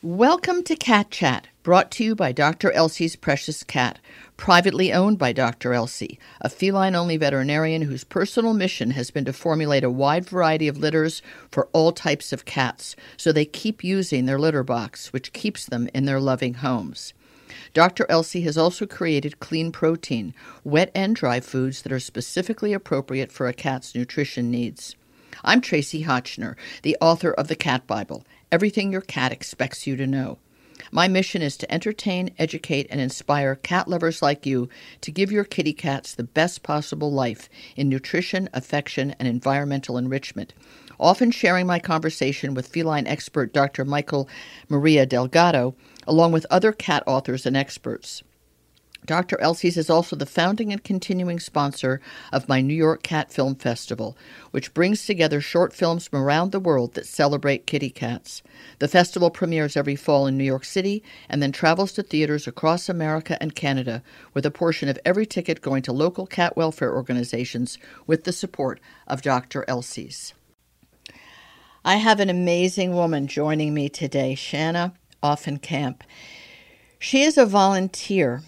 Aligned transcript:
Welcome 0.00 0.62
to 0.62 0.76
Cat 0.76 1.10
Chat, 1.10 1.48
brought 1.64 1.90
to 1.90 2.04
you 2.04 2.14
by 2.14 2.30
Dr. 2.30 2.70
Elsey's 2.70 3.16
Precious 3.16 3.64
Cat, 3.64 3.98
privately 4.36 4.92
owned 4.92 5.18
by 5.18 5.32
Dr. 5.32 5.72
Elsey, 5.72 6.20
a 6.40 6.48
feline 6.48 6.94
only 6.94 7.16
veterinarian 7.16 7.82
whose 7.82 8.04
personal 8.04 8.54
mission 8.54 8.92
has 8.92 9.10
been 9.10 9.24
to 9.24 9.32
formulate 9.32 9.82
a 9.82 9.90
wide 9.90 10.24
variety 10.24 10.68
of 10.68 10.78
litters 10.78 11.20
for 11.50 11.68
all 11.72 11.90
types 11.90 12.32
of 12.32 12.44
cats 12.44 12.94
so 13.16 13.32
they 13.32 13.44
keep 13.44 13.82
using 13.82 14.26
their 14.26 14.38
litter 14.38 14.62
box, 14.62 15.12
which 15.12 15.32
keeps 15.32 15.66
them 15.66 15.88
in 15.92 16.04
their 16.04 16.20
loving 16.20 16.54
homes. 16.54 17.12
Dr. 17.74 18.06
Elsey 18.08 18.42
has 18.42 18.56
also 18.56 18.86
created 18.86 19.40
clean 19.40 19.72
protein, 19.72 20.32
wet 20.62 20.92
and 20.94 21.16
dry 21.16 21.40
foods 21.40 21.82
that 21.82 21.90
are 21.90 21.98
specifically 21.98 22.72
appropriate 22.72 23.32
for 23.32 23.48
a 23.48 23.52
cat's 23.52 23.96
nutrition 23.96 24.48
needs. 24.48 24.94
I'm 25.44 25.60
Tracie 25.60 26.04
Hotchner, 26.04 26.54
the 26.82 26.96
author 27.00 27.32
of 27.32 27.48
the 27.48 27.56
Cat 27.56 27.86
Bible 27.88 28.24
everything 28.50 28.92
your 28.92 29.00
cat 29.00 29.32
expects 29.32 29.86
you 29.86 29.96
to 29.96 30.06
know. 30.06 30.38
My 30.90 31.08
mission 31.08 31.42
is 31.42 31.56
to 31.58 31.72
entertain, 31.72 32.34
educate, 32.38 32.86
and 32.90 33.00
inspire 33.00 33.56
cat 33.56 33.88
lovers 33.88 34.22
like 34.22 34.46
you 34.46 34.68
to 35.02 35.10
give 35.10 35.30
your 35.30 35.44
kitty 35.44 35.72
cats 35.72 36.14
the 36.14 36.24
best 36.24 36.62
possible 36.62 37.12
life 37.12 37.48
in 37.76 37.88
nutrition, 37.88 38.48
affection, 38.54 39.14
and 39.18 39.28
environmental 39.28 39.98
enrichment. 39.98 40.54
Often 41.00 41.32
sharing 41.32 41.66
my 41.66 41.78
conversation 41.78 42.54
with 42.54 42.68
feline 42.68 43.06
expert 43.06 43.52
Dr. 43.52 43.84
Mikel 43.84 44.28
Maria 44.68 45.04
Delgado, 45.04 45.74
along 46.06 46.32
with 46.32 46.46
other 46.50 46.72
cat 46.72 47.02
authors 47.06 47.44
and 47.44 47.56
experts. 47.56 48.22
Dr. 49.08 49.40
Elsey's 49.40 49.78
is 49.78 49.88
also 49.88 50.16
the 50.16 50.26
founding 50.26 50.70
and 50.70 50.84
continuing 50.84 51.40
sponsor 51.40 51.98
of 52.30 52.46
my 52.46 52.60
New 52.60 52.74
York 52.74 53.02
Cat 53.02 53.32
Film 53.32 53.54
Festival, 53.54 54.18
which 54.50 54.74
brings 54.74 55.06
together 55.06 55.40
short 55.40 55.72
films 55.72 56.06
from 56.06 56.22
around 56.22 56.52
the 56.52 56.60
world 56.60 56.92
that 56.92 57.06
celebrate 57.06 57.66
kitty 57.66 57.88
cats. 57.88 58.42
The 58.80 58.86
festival 58.86 59.30
premieres 59.30 59.78
every 59.78 59.96
fall 59.96 60.26
in 60.26 60.36
New 60.36 60.44
York 60.44 60.66
City 60.66 61.02
and 61.26 61.42
then 61.42 61.52
travels 61.52 61.92
to 61.92 62.02
theaters 62.02 62.46
across 62.46 62.90
America 62.90 63.38
and 63.40 63.54
Canada, 63.54 64.02
with 64.34 64.44
a 64.44 64.50
portion 64.50 64.90
of 64.90 64.98
every 65.06 65.24
ticket 65.24 65.62
going 65.62 65.80
to 65.84 65.92
local 65.92 66.26
cat 66.26 66.54
welfare 66.54 66.94
organizations 66.94 67.78
with 68.06 68.24
the 68.24 68.32
support 68.32 68.78
of 69.06 69.22
Dr. 69.22 69.64
Elsey's. 69.66 70.34
I 71.82 71.96
have 71.96 72.20
an 72.20 72.28
amazing 72.28 72.92
woman 72.92 73.26
joining 73.26 73.72
me 73.72 73.88
today, 73.88 74.34
Shana 74.34 74.92
Aufenkamp. 75.22 76.02
She 76.98 77.22
is 77.22 77.38
a 77.38 77.46
volunteer 77.46 78.42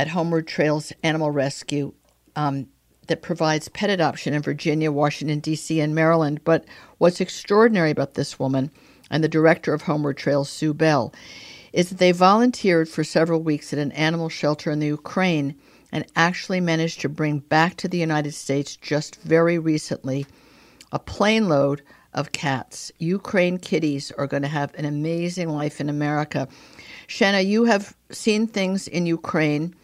at 0.00 0.08
Homeward 0.08 0.46
Trails 0.46 0.94
Animal 1.02 1.30
Rescue 1.30 1.92
um, 2.34 2.68
that 3.08 3.20
provides 3.20 3.68
pet 3.68 3.90
adoption 3.90 4.32
in 4.32 4.40
Virginia, 4.40 4.90
Washington, 4.90 5.40
D.C., 5.40 5.78
and 5.78 5.94
Maryland. 5.94 6.40
But 6.42 6.64
what's 6.96 7.20
extraordinary 7.20 7.90
about 7.90 8.14
this 8.14 8.38
woman 8.38 8.70
and 9.10 9.22
the 9.22 9.28
director 9.28 9.74
of 9.74 9.82
Homeward 9.82 10.16
Trails, 10.16 10.48
Sue 10.48 10.72
Bell, 10.72 11.12
is 11.74 11.90
that 11.90 11.98
they 11.98 12.12
volunteered 12.12 12.88
for 12.88 13.04
several 13.04 13.42
weeks 13.42 13.74
at 13.74 13.78
an 13.78 13.92
animal 13.92 14.30
shelter 14.30 14.70
in 14.70 14.78
the 14.78 14.86
Ukraine 14.86 15.54
and 15.92 16.06
actually 16.16 16.62
managed 16.62 17.02
to 17.02 17.10
bring 17.10 17.40
back 17.40 17.76
to 17.76 17.86
the 17.86 17.98
United 17.98 18.32
States 18.32 18.76
just 18.76 19.20
very 19.20 19.58
recently 19.58 20.24
a 20.92 20.98
plane 20.98 21.46
load 21.46 21.82
of 22.14 22.32
cats. 22.32 22.90
Ukraine 22.98 23.58
kitties 23.58 24.12
are 24.12 24.26
going 24.26 24.44
to 24.44 24.48
have 24.48 24.74
an 24.76 24.86
amazing 24.86 25.50
life 25.50 25.78
in 25.78 25.90
America. 25.90 26.48
Shana, 27.06 27.44
you 27.44 27.64
have 27.64 27.94
seen 28.10 28.46
things 28.46 28.88
in 28.88 29.04
Ukraine 29.04 29.74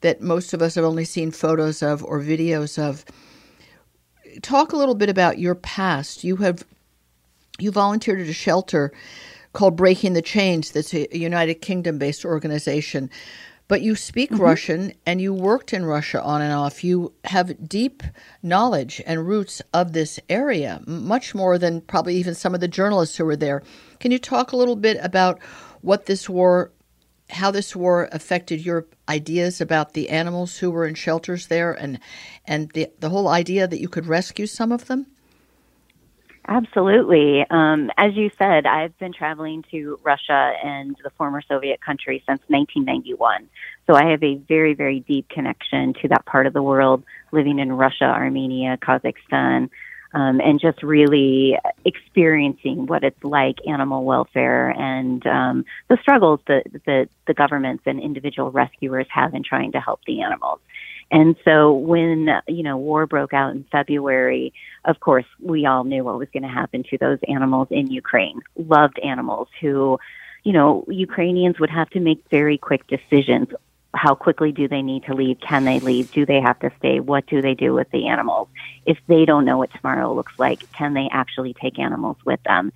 that 0.00 0.20
most 0.20 0.52
of 0.52 0.62
us 0.62 0.74
have 0.74 0.84
only 0.84 1.04
seen 1.04 1.30
photos 1.30 1.82
of 1.82 2.04
or 2.04 2.20
videos 2.20 2.78
of. 2.78 3.04
Talk 4.42 4.72
a 4.72 4.76
little 4.76 4.94
bit 4.94 5.08
about 5.08 5.38
your 5.38 5.54
past. 5.54 6.24
You 6.24 6.36
have 6.36 6.64
you 7.58 7.70
volunteered 7.70 8.20
at 8.20 8.28
a 8.28 8.34
shelter 8.34 8.92
called 9.52 9.76
Breaking 9.76 10.12
the 10.12 10.22
Chains. 10.22 10.70
That's 10.70 10.92
a 10.92 11.16
United 11.16 11.56
Kingdom 11.56 11.98
based 11.98 12.24
organization. 12.24 13.10
But 13.68 13.82
you 13.82 13.96
speak 13.96 14.30
mm-hmm. 14.30 14.42
Russian 14.42 14.92
and 15.06 15.20
you 15.20 15.32
worked 15.34 15.72
in 15.72 15.84
Russia 15.84 16.22
on 16.22 16.40
and 16.40 16.52
off. 16.52 16.84
You 16.84 17.12
have 17.24 17.68
deep 17.68 18.02
knowledge 18.42 19.02
and 19.06 19.26
roots 19.26 19.60
of 19.74 19.92
this 19.92 20.20
area, 20.28 20.80
much 20.86 21.34
more 21.34 21.58
than 21.58 21.80
probably 21.80 22.14
even 22.14 22.34
some 22.34 22.54
of 22.54 22.60
the 22.60 22.68
journalists 22.68 23.16
who 23.16 23.24
were 23.24 23.34
there. 23.34 23.62
Can 23.98 24.12
you 24.12 24.18
talk 24.18 24.52
a 24.52 24.56
little 24.56 24.76
bit 24.76 24.98
about 25.02 25.42
what 25.80 26.06
this 26.06 26.28
war 26.28 26.70
how 27.30 27.50
this 27.50 27.74
war 27.74 28.08
affected 28.12 28.64
your 28.64 28.86
ideas 29.08 29.60
about 29.60 29.92
the 29.92 30.10
animals 30.10 30.58
who 30.58 30.70
were 30.70 30.86
in 30.86 30.94
shelters 30.94 31.48
there 31.48 31.72
and 31.72 31.98
and 32.46 32.70
the 32.70 32.90
the 33.00 33.10
whole 33.10 33.28
idea 33.28 33.66
that 33.66 33.80
you 33.80 33.88
could 33.88 34.06
rescue 34.06 34.46
some 34.46 34.72
of 34.72 34.86
them? 34.86 35.06
Absolutely. 36.48 37.44
Um, 37.50 37.90
as 37.96 38.14
you 38.14 38.30
said, 38.38 38.66
I've 38.66 38.96
been 38.98 39.12
traveling 39.12 39.64
to 39.72 39.98
Russia 40.04 40.52
and 40.62 40.96
the 41.02 41.10
former 41.10 41.42
Soviet 41.42 41.80
country 41.80 42.22
since 42.24 42.40
1991. 42.46 43.48
So 43.88 43.94
I 43.94 44.10
have 44.10 44.22
a 44.22 44.36
very, 44.36 44.74
very 44.74 45.00
deep 45.00 45.28
connection 45.28 45.94
to 46.02 46.08
that 46.08 46.24
part 46.24 46.46
of 46.46 46.52
the 46.52 46.62
world, 46.62 47.02
living 47.32 47.58
in 47.58 47.72
Russia, 47.72 48.04
Armenia, 48.04 48.76
Kazakhstan, 48.76 49.70
um, 50.16 50.40
and 50.40 50.58
just 50.58 50.82
really 50.82 51.58
experiencing 51.84 52.86
what 52.86 53.04
it's 53.04 53.22
like 53.22 53.58
animal 53.68 54.02
welfare 54.02 54.70
and 54.70 55.24
um, 55.26 55.66
the 55.88 55.98
struggles 56.00 56.40
that, 56.46 56.64
that 56.86 57.10
the 57.26 57.34
governments 57.34 57.82
and 57.84 58.00
individual 58.00 58.50
rescuers 58.50 59.06
have 59.10 59.34
in 59.34 59.42
trying 59.42 59.72
to 59.72 59.80
help 59.80 60.00
the 60.06 60.22
animals. 60.22 60.58
And 61.10 61.36
so 61.44 61.74
when, 61.74 62.30
you 62.48 62.62
know, 62.62 62.78
war 62.78 63.06
broke 63.06 63.34
out 63.34 63.52
in 63.52 63.66
February, 63.70 64.54
of 64.86 65.00
course, 65.00 65.26
we 65.38 65.66
all 65.66 65.84
knew 65.84 66.02
what 66.02 66.18
was 66.18 66.28
going 66.32 66.44
to 66.44 66.48
happen 66.48 66.82
to 66.84 66.96
those 66.96 67.18
animals 67.28 67.68
in 67.70 67.90
Ukraine, 67.90 68.40
loved 68.56 68.98
animals 69.00 69.48
who, 69.60 70.00
you 70.44 70.54
know, 70.54 70.86
Ukrainians 70.88 71.60
would 71.60 71.70
have 71.70 71.90
to 71.90 72.00
make 72.00 72.24
very 72.30 72.56
quick 72.56 72.86
decisions 72.86 73.48
how 73.96 74.14
quickly 74.14 74.52
do 74.52 74.68
they 74.68 74.82
need 74.82 75.04
to 75.04 75.14
leave? 75.14 75.40
Can 75.40 75.64
they 75.64 75.80
leave? 75.80 76.12
Do 76.12 76.26
they 76.26 76.40
have 76.40 76.58
to 76.60 76.70
stay? 76.78 77.00
What 77.00 77.26
do 77.26 77.42
they 77.42 77.54
do 77.54 77.74
with 77.74 77.90
the 77.90 78.08
animals? 78.08 78.48
If 78.84 78.98
they 79.08 79.24
don't 79.24 79.44
know 79.44 79.58
what 79.58 79.72
tomorrow 79.72 80.14
looks 80.14 80.34
like, 80.38 80.70
can 80.72 80.94
they 80.94 81.08
actually 81.10 81.54
take 81.54 81.78
animals 81.78 82.16
with 82.24 82.42
them? 82.44 82.72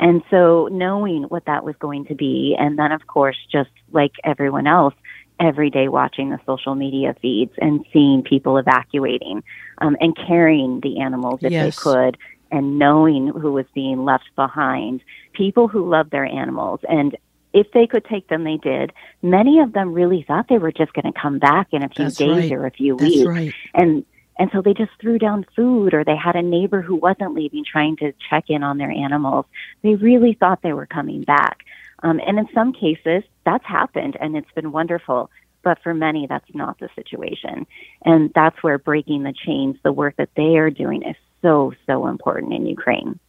And 0.00 0.22
so 0.30 0.68
knowing 0.72 1.24
what 1.24 1.44
that 1.46 1.64
was 1.64 1.76
going 1.76 2.06
to 2.06 2.14
be, 2.14 2.56
and 2.58 2.78
then 2.78 2.92
of 2.92 3.06
course, 3.06 3.36
just 3.50 3.70
like 3.92 4.12
everyone 4.24 4.66
else, 4.66 4.94
every 5.40 5.70
day 5.70 5.88
watching 5.88 6.30
the 6.30 6.40
social 6.46 6.74
media 6.74 7.14
feeds 7.20 7.52
and 7.58 7.84
seeing 7.92 8.22
people 8.22 8.56
evacuating 8.56 9.42
um, 9.78 9.96
and 10.00 10.16
carrying 10.16 10.80
the 10.80 11.00
animals 11.00 11.40
if 11.42 11.52
yes. 11.52 11.76
they 11.76 11.80
could 11.82 12.18
and 12.50 12.78
knowing 12.78 13.28
who 13.28 13.52
was 13.52 13.66
being 13.74 14.04
left 14.04 14.28
behind, 14.36 15.02
people 15.32 15.66
who 15.66 15.88
love 15.88 16.10
their 16.10 16.24
animals. 16.24 16.80
And 16.88 17.16
if 17.54 17.70
they 17.72 17.86
could 17.86 18.04
take 18.04 18.28
them, 18.28 18.44
they 18.44 18.56
did. 18.56 18.92
Many 19.22 19.60
of 19.60 19.72
them 19.72 19.94
really 19.94 20.24
thought 20.26 20.48
they 20.48 20.58
were 20.58 20.72
just 20.72 20.92
going 20.92 21.10
to 21.10 21.18
come 21.18 21.38
back 21.38 21.68
in 21.72 21.82
a 21.82 21.88
few 21.88 22.06
That's 22.06 22.16
days 22.16 22.50
right. 22.50 22.52
or 22.52 22.66
a 22.66 22.70
few 22.70 22.96
That's 22.96 23.10
weeks. 23.10 23.26
Right. 23.26 23.54
And 23.72 24.04
and 24.36 24.50
so 24.52 24.60
they 24.60 24.74
just 24.74 24.90
threw 25.00 25.16
down 25.16 25.46
food 25.54 25.94
or 25.94 26.02
they 26.04 26.16
had 26.16 26.34
a 26.34 26.42
neighbor 26.42 26.82
who 26.82 26.96
wasn't 26.96 27.34
leaving 27.34 27.64
trying 27.64 27.96
to 27.98 28.12
check 28.28 28.46
in 28.48 28.64
on 28.64 28.78
their 28.78 28.90
animals. 28.90 29.46
They 29.82 29.94
really 29.94 30.34
thought 30.34 30.60
they 30.60 30.72
were 30.72 30.86
coming 30.86 31.22
back. 31.22 31.60
Um, 32.02 32.20
and 32.26 32.40
in 32.40 32.48
some 32.52 32.72
cases, 32.72 33.22
that's 33.46 33.64
happened 33.64 34.16
and 34.20 34.36
it's 34.36 34.50
been 34.50 34.72
wonderful. 34.72 35.30
But 35.62 35.78
for 35.84 35.94
many, 35.94 36.26
that's 36.26 36.52
not 36.52 36.80
the 36.80 36.88
situation. 36.96 37.64
And 38.04 38.32
that's 38.34 38.60
where 38.60 38.76
breaking 38.76 39.22
the 39.22 39.32
chains, 39.32 39.76
the 39.84 39.92
work 39.92 40.16
that 40.16 40.30
they 40.36 40.56
are 40.56 40.68
doing 40.68 41.04
is 41.04 41.16
so, 41.40 41.72
so 41.86 42.08
important 42.08 42.54
in 42.54 42.66
Ukraine. 42.66 43.20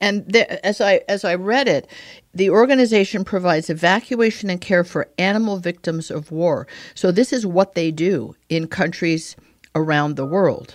And 0.00 0.26
the, 0.26 0.64
as 0.64 0.80
I 0.80 1.02
as 1.08 1.24
I 1.24 1.34
read 1.34 1.68
it, 1.68 1.88
the 2.34 2.50
organization 2.50 3.24
provides 3.24 3.70
evacuation 3.70 4.50
and 4.50 4.60
care 4.60 4.84
for 4.84 5.08
animal 5.18 5.58
victims 5.58 6.10
of 6.10 6.30
war. 6.30 6.66
So 6.94 7.12
this 7.12 7.32
is 7.32 7.46
what 7.46 7.74
they 7.74 7.90
do 7.90 8.34
in 8.48 8.66
countries 8.66 9.36
around 9.74 10.16
the 10.16 10.26
world. 10.26 10.74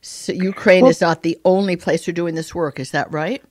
So 0.00 0.32
Ukraine 0.32 0.82
well, 0.82 0.90
is 0.90 1.00
not 1.00 1.22
the 1.22 1.38
only 1.44 1.76
place 1.76 2.06
they're 2.06 2.14
doing 2.14 2.34
this 2.34 2.54
work. 2.54 2.78
Is 2.78 2.92
that 2.92 3.10
right? 3.12 3.42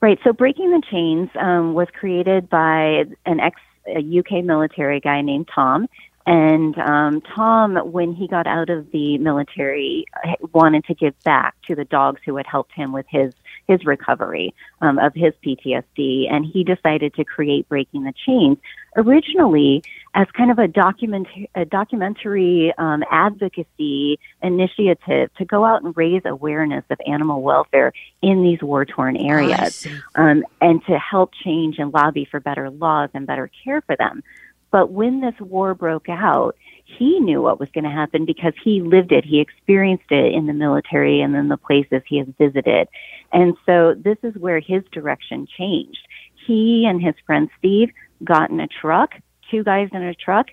Right. 0.00 0.18
So 0.24 0.32
Breaking 0.32 0.70
the 0.70 0.82
Chains 0.90 1.28
um, 1.38 1.74
was 1.74 1.88
created 1.92 2.48
by 2.48 3.04
an 3.26 3.40
ex 3.40 3.60
UK 3.86 4.44
military 4.44 5.00
guy 5.00 5.20
named 5.20 5.48
Tom. 5.54 5.88
And 6.26 6.78
um, 6.78 7.20
Tom, 7.22 7.76
when 7.90 8.12
he 8.12 8.28
got 8.28 8.46
out 8.46 8.70
of 8.70 8.90
the 8.92 9.18
military, 9.18 10.04
wanted 10.52 10.84
to 10.84 10.94
give 10.94 11.18
back 11.24 11.54
to 11.66 11.74
the 11.74 11.84
dogs 11.84 12.20
who 12.24 12.36
had 12.36 12.46
helped 12.46 12.72
him 12.72 12.92
with 12.92 13.06
his 13.08 13.32
his 13.70 13.84
recovery 13.84 14.52
um, 14.80 14.98
of 14.98 15.14
his 15.14 15.32
PTSD, 15.46 16.30
and 16.30 16.44
he 16.44 16.64
decided 16.64 17.14
to 17.14 17.24
create 17.24 17.68
Breaking 17.68 18.02
the 18.02 18.12
Chains 18.26 18.58
originally 18.96 19.84
as 20.14 20.26
kind 20.36 20.50
of 20.50 20.58
a 20.58 20.66
document 20.66 21.28
a 21.54 21.64
documentary 21.64 22.74
um, 22.76 23.04
advocacy 23.10 24.18
initiative 24.42 25.30
to 25.38 25.44
go 25.44 25.64
out 25.64 25.84
and 25.84 25.96
raise 25.96 26.22
awareness 26.24 26.84
of 26.90 26.98
animal 27.06 27.42
welfare 27.42 27.92
in 28.20 28.42
these 28.42 28.60
war 28.60 28.84
torn 28.84 29.16
areas, 29.16 29.86
um, 30.16 30.44
and 30.60 30.84
to 30.86 30.98
help 30.98 31.30
change 31.44 31.78
and 31.78 31.94
lobby 31.94 32.26
for 32.28 32.40
better 32.40 32.70
laws 32.70 33.10
and 33.14 33.26
better 33.26 33.48
care 33.64 33.80
for 33.82 33.94
them. 33.96 34.22
But 34.70 34.90
when 34.92 35.20
this 35.20 35.34
war 35.40 35.74
broke 35.74 36.08
out, 36.08 36.56
he 36.84 37.20
knew 37.20 37.40
what 37.42 37.60
was 37.60 37.68
going 37.72 37.84
to 37.84 37.90
happen 37.90 38.24
because 38.24 38.52
he 38.62 38.80
lived 38.82 39.12
it. 39.12 39.24
He 39.24 39.40
experienced 39.40 40.10
it 40.10 40.34
in 40.34 40.46
the 40.46 40.52
military 40.52 41.20
and 41.20 41.34
in 41.36 41.48
the 41.48 41.56
places 41.56 42.02
he 42.06 42.18
has 42.18 42.28
visited. 42.38 42.88
And 43.32 43.54
so 43.66 43.94
this 43.94 44.18
is 44.22 44.34
where 44.36 44.60
his 44.60 44.82
direction 44.92 45.46
changed. 45.58 46.06
he 46.46 46.86
and 46.86 47.00
his 47.02 47.14
friend 47.26 47.48
Steve 47.58 47.90
got 48.24 48.50
in 48.50 48.60
a 48.60 48.66
truck, 48.66 49.12
two 49.50 49.62
guys 49.62 49.88
in 49.92 50.02
a 50.02 50.14
truck, 50.14 50.46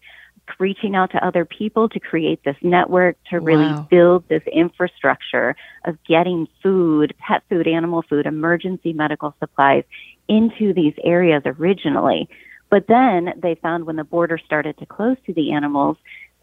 reaching 0.60 0.96
out 0.96 1.12
to 1.12 1.26
other 1.26 1.44
people 1.46 1.90
to 1.90 2.00
create 2.00 2.44
this 2.44 2.56
network 2.62 3.18
to 3.30 3.40
really 3.40 3.66
Wow. 3.66 3.88
build 3.90 4.28
this 4.30 4.44
infrastructure 4.52 5.56
of 5.86 5.98
getting 6.04 6.48
food, 6.62 7.14
pet 7.20 7.44
food, 7.50 7.68
animal 7.68 8.02
food, 8.04 8.26
emergency 8.26 8.94
medical 8.94 9.34
supplies 9.40 9.84
into 10.28 10.74
these 10.74 10.94
areas 11.04 11.42
originally. 11.46 12.30
But 12.70 12.88
then 12.88 13.34
they 13.42 13.56
found 13.56 13.86
when 13.86 13.96
the 13.96 14.04
border 14.04 14.38
started 14.38 14.78
to 14.78 14.86
close 14.86 15.18
to 15.26 15.34
the 15.34 15.54
animals 15.54 15.98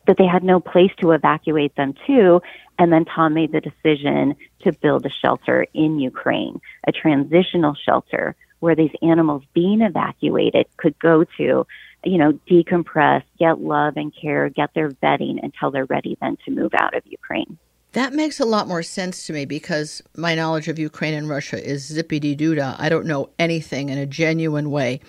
that 0.06 0.16
they 0.18 0.26
had 0.26 0.44
no 0.44 0.60
place 0.60 0.90
to 1.00 1.12
evacuate 1.12 1.74
them 1.76 1.94
to. 2.06 2.42
And 2.78 2.92
then 2.92 3.04
Tom 3.04 3.34
made 3.34 3.52
the 3.52 3.60
decision 3.60 4.36
to 4.62 4.72
build 4.72 5.06
a 5.06 5.10
shelter 5.10 5.66
in 5.72 5.98
Ukraine, 5.98 6.60
a 6.86 6.92
transitional 6.92 7.74
shelter 7.74 8.36
where 8.60 8.74
these 8.74 8.94
animals 9.02 9.42
being 9.52 9.82
evacuated 9.82 10.66
could 10.76 10.98
go 10.98 11.24
to, 11.36 11.66
you 12.04 12.18
know, 12.18 12.32
decompress, 12.50 13.22
get 13.38 13.60
love 13.60 13.96
and 13.96 14.14
care, 14.14 14.48
get 14.48 14.72
their 14.74 14.90
vetting 14.90 15.42
until 15.42 15.70
they're 15.70 15.84
ready 15.84 16.16
then 16.20 16.38
to 16.44 16.50
move 16.50 16.72
out 16.74 16.94
of 16.94 17.02
Ukraine. 17.06 17.58
That 17.94 18.12
makes 18.12 18.41
a 18.41 18.44
lot 18.44 18.67
more 18.67 18.82
sense 18.82 19.25
to 19.26 19.32
me 19.32 19.44
because 19.44 20.02
my 20.17 20.35
knowledge 20.35 20.67
of 20.67 20.81
Ukraine 20.81 21.14
and 21.14 21.29
Russia 21.29 21.64
is 21.64 21.93
zippity 21.93 22.37
doo 22.37 22.56
dah. 22.56 22.75
I 22.76 22.88
don't 22.88 23.06
know 23.06 23.31
anything 23.38 23.88
in 23.88 23.99
a 23.99 24.05
genuine 24.05 24.73
way. 24.73 25.00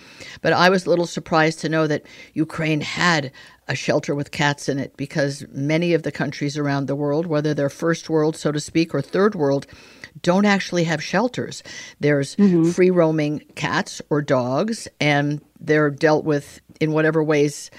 But 0.44 0.54
I 0.54 0.70
was 0.70 0.86
a 0.86 0.90
little 0.92 1.08
surprised 1.08 1.60
to 1.62 1.70
know 1.70 1.88
that 1.88 2.04
Ukraine 2.36 2.82
had 2.82 3.32
a 3.68 3.74
shelter 3.74 4.14
with 4.14 4.30
cats 4.30 4.70
in 4.70 4.78
it 4.78 4.96
because 4.98 5.44
many 5.52 5.96
of 5.96 6.04
the 6.04 6.12
countries 6.12 6.60
around 6.60 6.86
the 6.86 6.96
world, 6.96 7.26
whether 7.26 7.56
they're 7.56 7.72
first 7.72 8.08
world, 8.08 8.36
so 8.36 8.52
to 8.52 8.60
speak, 8.60 8.94
or 8.94 9.02
third 9.02 9.34
world, 9.34 9.66
don't 10.22 10.46
actually 10.46 10.84
have 10.84 11.04
shelters. 11.04 11.64
There's 12.00 12.36
mm-hmm. 12.36 12.70
free 12.70 12.92
roaming 12.92 13.40
cats 13.56 14.00
or 14.12 14.22
dogs, 14.22 14.88
and 15.02 15.42
they're 15.60 15.90
dealt 15.90 16.24
with 16.24 16.62
in 16.80 16.92
whatever 16.92 17.24
ways 17.24 17.72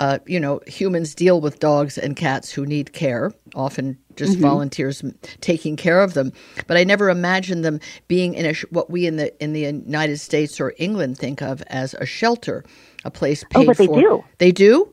uh, 0.00 0.18
you 0.26 0.40
know, 0.40 0.60
humans 0.66 1.14
deal 1.14 1.40
with 1.40 1.60
dogs 1.60 1.98
and 1.98 2.16
cats 2.16 2.50
who 2.50 2.66
need 2.66 2.92
care, 2.92 3.32
often 3.54 3.98
just 4.16 4.38
volunteers 4.38 5.04
taking 5.40 5.76
care 5.76 6.00
of 6.00 6.14
them. 6.14 6.32
But 6.66 6.76
I 6.78 6.84
never 6.84 7.10
imagined 7.10 7.64
them 7.64 7.80
being 8.08 8.34
in 8.34 8.46
a 8.46 8.54
sh- 8.54 8.64
what 8.70 8.90
we 8.90 9.06
in 9.06 9.16
the 9.16 9.32
in 9.42 9.52
the 9.52 9.60
United 9.60 10.18
States 10.18 10.60
or 10.60 10.74
England 10.78 11.18
think 11.18 11.42
of 11.42 11.62
as 11.68 11.94
a 11.94 12.06
shelter, 12.06 12.64
a 13.04 13.10
place 13.10 13.44
paid 13.50 13.62
Oh, 13.62 13.66
but 13.66 13.76
they 13.78 13.86
for. 13.86 14.00
do. 14.00 14.24
They 14.38 14.52
do. 14.52 14.92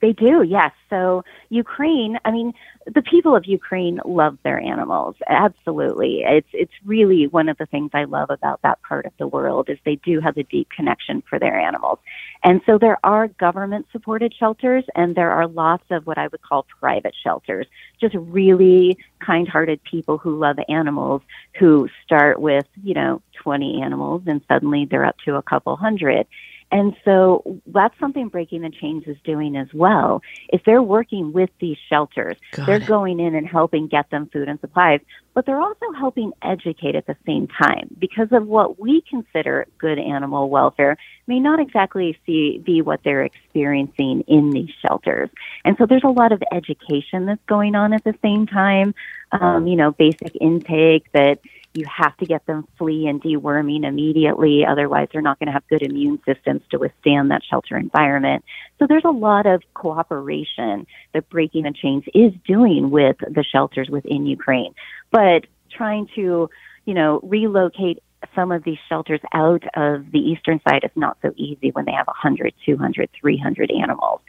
They 0.00 0.12
do, 0.12 0.42
yes. 0.42 0.72
So 0.90 1.24
Ukraine, 1.48 2.18
I 2.24 2.30
mean, 2.30 2.52
the 2.86 3.02
people 3.02 3.34
of 3.34 3.46
Ukraine 3.46 4.00
love 4.04 4.38
their 4.44 4.60
animals. 4.60 5.16
Absolutely. 5.26 6.22
It's 6.24 6.48
it's 6.52 6.72
really 6.84 7.26
one 7.26 7.48
of 7.48 7.58
the 7.58 7.66
things 7.66 7.90
I 7.92 8.04
love 8.04 8.30
about 8.30 8.62
that 8.62 8.80
part 8.82 9.06
of 9.06 9.12
the 9.18 9.26
world 9.26 9.68
is 9.68 9.78
they 9.84 9.96
do 9.96 10.20
have 10.20 10.36
a 10.36 10.44
deep 10.44 10.68
connection 10.70 11.22
for 11.28 11.38
their 11.38 11.58
animals. 11.58 11.98
And 12.44 12.60
so 12.64 12.78
there 12.78 12.98
are 13.02 13.26
government 13.26 13.86
supported 13.90 14.32
shelters 14.38 14.84
and 14.94 15.16
there 15.16 15.32
are 15.32 15.48
lots 15.48 15.84
of 15.90 16.06
what 16.06 16.16
I 16.16 16.28
would 16.28 16.42
call 16.42 16.64
private 16.80 17.14
shelters. 17.20 17.66
Just 18.00 18.14
really 18.14 18.98
kind-hearted 19.18 19.82
people 19.82 20.18
who 20.18 20.38
love 20.38 20.58
animals 20.68 21.22
who 21.58 21.88
start 22.04 22.40
with, 22.40 22.66
you 22.84 22.94
know, 22.94 23.20
20 23.42 23.82
animals 23.82 24.22
and 24.26 24.40
suddenly 24.46 24.84
they're 24.84 25.04
up 25.04 25.16
to 25.24 25.34
a 25.34 25.42
couple 25.42 25.74
hundred. 25.76 26.26
And 26.72 26.96
so 27.04 27.60
that's 27.66 27.98
something 28.00 28.28
Breaking 28.28 28.62
the 28.62 28.70
Chains 28.70 29.04
is 29.06 29.16
doing 29.24 29.56
as 29.56 29.68
well. 29.72 30.22
If 30.48 30.64
they're 30.64 30.82
working 30.82 31.32
with 31.32 31.50
these 31.60 31.76
shelters. 31.88 32.36
Got 32.52 32.66
they're 32.66 32.76
it. 32.76 32.86
going 32.86 33.20
in 33.20 33.34
and 33.34 33.46
helping 33.46 33.86
get 33.86 34.10
them 34.10 34.28
food 34.32 34.48
and 34.48 34.58
supplies, 34.60 35.00
but 35.34 35.46
they're 35.46 35.60
also 35.60 35.92
helping 35.96 36.32
educate 36.42 36.96
at 36.96 37.06
the 37.06 37.16
same 37.26 37.46
time 37.46 37.94
because 37.98 38.28
of 38.32 38.46
what 38.46 38.80
we 38.80 39.02
consider 39.08 39.66
good 39.78 39.98
animal 39.98 40.50
welfare 40.50 40.96
may 41.26 41.38
not 41.38 41.60
exactly 41.60 42.18
see, 42.26 42.58
be 42.58 42.82
what 42.82 43.00
they're 43.04 43.24
experiencing 43.24 44.22
in 44.26 44.50
these 44.50 44.70
shelters. 44.82 45.30
And 45.64 45.76
so 45.78 45.86
there's 45.86 46.04
a 46.04 46.08
lot 46.08 46.32
of 46.32 46.42
education 46.52 47.26
that's 47.26 47.44
going 47.46 47.74
on 47.74 47.92
at 47.92 48.02
the 48.04 48.14
same 48.22 48.46
time. 48.46 48.94
Um, 49.32 49.66
you 49.66 49.76
know, 49.76 49.90
basic 49.92 50.36
intake 50.40 51.10
that 51.12 51.40
you 51.76 51.84
have 51.84 52.16
to 52.18 52.26
get 52.26 52.46
them 52.46 52.66
flea 52.78 53.06
and 53.06 53.22
deworming 53.22 53.84
immediately. 53.84 54.64
Otherwise, 54.64 55.08
they're 55.12 55.22
not 55.22 55.38
going 55.38 55.46
to 55.46 55.52
have 55.52 55.66
good 55.68 55.82
immune 55.82 56.20
systems 56.26 56.62
to 56.70 56.78
withstand 56.78 57.30
that 57.30 57.42
shelter 57.44 57.76
environment. 57.76 58.44
So 58.78 58.86
there's 58.86 59.04
a 59.04 59.10
lot 59.10 59.46
of 59.46 59.62
cooperation 59.74 60.86
that 61.12 61.28
Breaking 61.28 61.64
the 61.64 61.72
Chains 61.72 62.04
is 62.14 62.32
doing 62.46 62.90
with 62.90 63.16
the 63.18 63.44
shelters 63.44 63.88
within 63.90 64.26
Ukraine. 64.26 64.74
But 65.10 65.46
trying 65.70 66.08
to, 66.14 66.48
you 66.84 66.94
know, 66.94 67.20
relocate 67.22 68.02
some 68.34 68.50
of 68.50 68.64
these 68.64 68.78
shelters 68.88 69.20
out 69.34 69.62
of 69.74 70.10
the 70.10 70.18
eastern 70.18 70.60
side 70.66 70.82
is 70.84 70.90
not 70.96 71.18
so 71.22 71.32
easy 71.36 71.70
when 71.70 71.84
they 71.84 71.92
have 71.92 72.06
100, 72.06 72.54
200, 72.64 73.10
300 73.20 73.70
animals. 73.70 74.20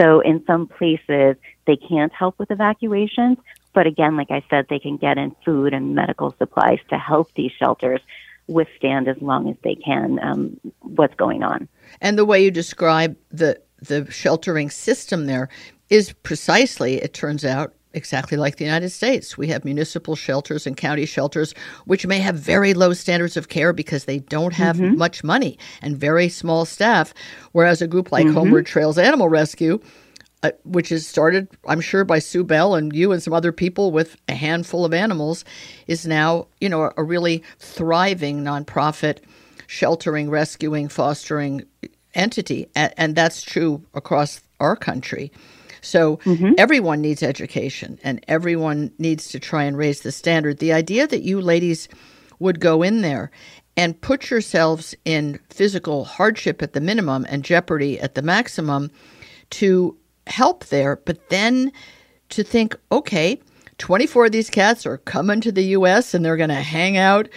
So 0.00 0.20
in 0.20 0.44
some 0.46 0.66
places, 0.66 1.36
they 1.66 1.76
can't 1.76 2.12
help 2.12 2.38
with 2.38 2.50
evacuations. 2.50 3.38
But 3.74 3.86
again, 3.86 4.16
like 4.16 4.30
I 4.30 4.42
said, 4.48 4.66
they 4.70 4.78
can 4.78 4.96
get 4.96 5.18
in 5.18 5.34
food 5.44 5.74
and 5.74 5.94
medical 5.94 6.34
supplies 6.38 6.78
to 6.90 6.98
help 6.98 7.28
these 7.34 7.52
shelters 7.52 8.00
withstand 8.46 9.08
as 9.08 9.16
long 9.20 9.48
as 9.48 9.56
they 9.64 9.74
can 9.74 10.18
um, 10.22 10.60
what's 10.80 11.14
going 11.14 11.42
on. 11.42 11.68
And 12.00 12.18
the 12.18 12.24
way 12.24 12.42
you 12.42 12.50
describe 12.50 13.16
the 13.30 13.60
the 13.80 14.10
sheltering 14.10 14.70
system 14.70 15.26
there 15.26 15.48
is 15.90 16.12
precisely, 16.22 16.94
it 17.02 17.12
turns 17.12 17.44
out, 17.44 17.74
exactly 17.92 18.36
like 18.36 18.56
the 18.56 18.64
United 18.64 18.90
States. 18.90 19.38
We 19.38 19.48
have 19.48 19.64
municipal 19.64 20.16
shelters 20.16 20.66
and 20.66 20.76
county 20.76 21.06
shelters, 21.06 21.54
which 21.84 22.06
may 22.06 22.18
have 22.18 22.34
very 22.34 22.74
low 22.74 22.92
standards 22.92 23.36
of 23.36 23.48
care 23.48 23.72
because 23.72 24.04
they 24.04 24.18
don't 24.18 24.52
have 24.54 24.80
much 24.80 25.22
money 25.22 25.58
and 25.80 25.96
very 25.96 26.28
small 26.28 26.64
staff. 26.64 27.14
Whereas 27.52 27.80
a 27.80 27.86
group 27.86 28.10
like 28.10 28.28
Homeward 28.28 28.66
Trails 28.66 28.98
Animal 28.98 29.28
Rescue, 29.28 29.80
uh, 30.44 30.50
which 30.64 30.92
is 30.92 31.06
started, 31.06 31.48
I'm 31.66 31.80
sure, 31.80 32.04
by 32.04 32.18
Sue 32.18 32.44
Bell 32.44 32.74
and 32.74 32.94
you 32.94 33.12
and 33.12 33.22
some 33.22 33.32
other 33.32 33.50
people 33.50 33.90
with 33.92 34.16
a 34.28 34.34
handful 34.34 34.84
of 34.84 34.92
animals, 34.92 35.42
is 35.86 36.06
now, 36.06 36.48
you 36.60 36.68
know, 36.68 36.92
a, 36.98 37.02
really 37.02 37.42
thriving 37.58 38.44
nonprofit 38.44 39.20
sheltering, 39.66 40.28
rescuing, 40.28 40.88
fostering 40.88 41.64
entity. 42.14 42.68
And, 42.76 42.92
and 42.98 43.16
that's 43.16 43.42
true 43.42 43.82
across 43.94 44.42
our 44.60 44.76
country. 44.76 45.32
So 45.80 46.20
everyone 46.58 47.00
needs 47.00 47.22
education 47.22 47.98
and 48.04 48.22
everyone 48.28 48.92
needs 48.98 49.28
to 49.28 49.40
try 49.40 49.64
and 49.64 49.78
raise 49.78 50.02
the 50.02 50.12
standard. 50.12 50.58
The 50.58 50.74
idea 50.74 51.06
that 51.06 51.22
you 51.22 51.40
ladies 51.40 51.88
would 52.38 52.60
go 52.60 52.82
in 52.82 53.00
there 53.00 53.30
and 53.78 54.00
put 54.00 54.30
yourselves 54.30 54.94
in 55.06 55.40
physical 55.48 56.04
hardship 56.04 56.62
at 56.62 56.74
the 56.74 56.80
minimum 56.80 57.24
and 57.30 57.44
jeopardy 57.44 57.98
at 57.98 58.14
the 58.14 58.22
maximum 58.22 58.90
to 59.50 59.96
help 60.26 60.66
there, 60.66 60.96
but 61.04 61.28
then 61.28 61.72
to 62.30 62.42
think, 62.42 62.76
okay, 62.90 63.40
24 63.78 64.26
of 64.26 64.32
these 64.32 64.50
cats 64.50 64.86
are 64.86 64.98
coming 64.98 65.40
to 65.40 65.52
the 65.52 65.64
U.S. 65.64 66.14
and 66.14 66.24
they're 66.24 66.36
going 66.36 66.48
to 66.48 66.54
hang 66.54 66.96
out 66.96 67.28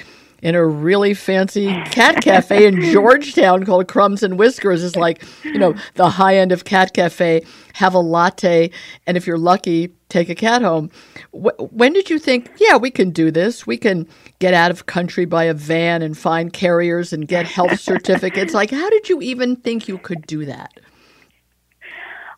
in 0.42 0.56
a 0.56 0.66
really 0.66 1.14
fancy 1.14 1.68
cat 1.86 2.22
cafe 2.24 2.68
in 2.68 2.82
Georgetown 2.82 3.66
called 3.66 3.88
Crumbs 3.88 4.22
and 4.22 4.38
Whiskers 4.38 4.84
is 4.84 4.96
like, 4.96 5.24
you 5.44 5.58
know, 5.58 5.74
the 5.96 6.10
high 6.10 6.38
end 6.38 6.52
of 6.52 6.64
cat 6.64 6.94
cafe. 6.94 7.44
Have 7.74 7.94
a 7.94 8.00
latte, 8.00 8.72
and 9.06 9.18
if 9.18 9.28
you're 9.28 9.38
lucky, 9.38 9.92
take 10.10 10.30
a 10.30 10.36
cat 10.36 10.64
home. 10.64 10.90
Wh- 11.32 11.72
when 11.72 11.94
did 11.94 12.10
you 12.10 12.18
think, 12.18 12.50
yeah, 12.58 12.76
we 12.76 12.90
can 12.90 13.12
do 13.12 13.30
this? 13.30 13.68
We 13.68 13.78
can 13.78 14.08
get 14.40 14.54
out 14.56 14.72
of 14.72 14.88
country 14.88 15.26
by 15.26 15.44
a 15.44 15.54
van 15.54 16.02
and 16.02 16.18
find 16.18 16.52
carriers 16.52 17.14
and 17.14 17.28
get 17.28 17.46
health 17.46 17.80
certificates. 17.80 18.54
Like, 18.58 18.72
how 18.72 18.90
did 18.90 19.10
you 19.10 19.22
even 19.22 19.56
think 19.58 19.88
you 19.88 20.00
could 20.00 20.26
do 20.26 20.46
that? 20.46 20.72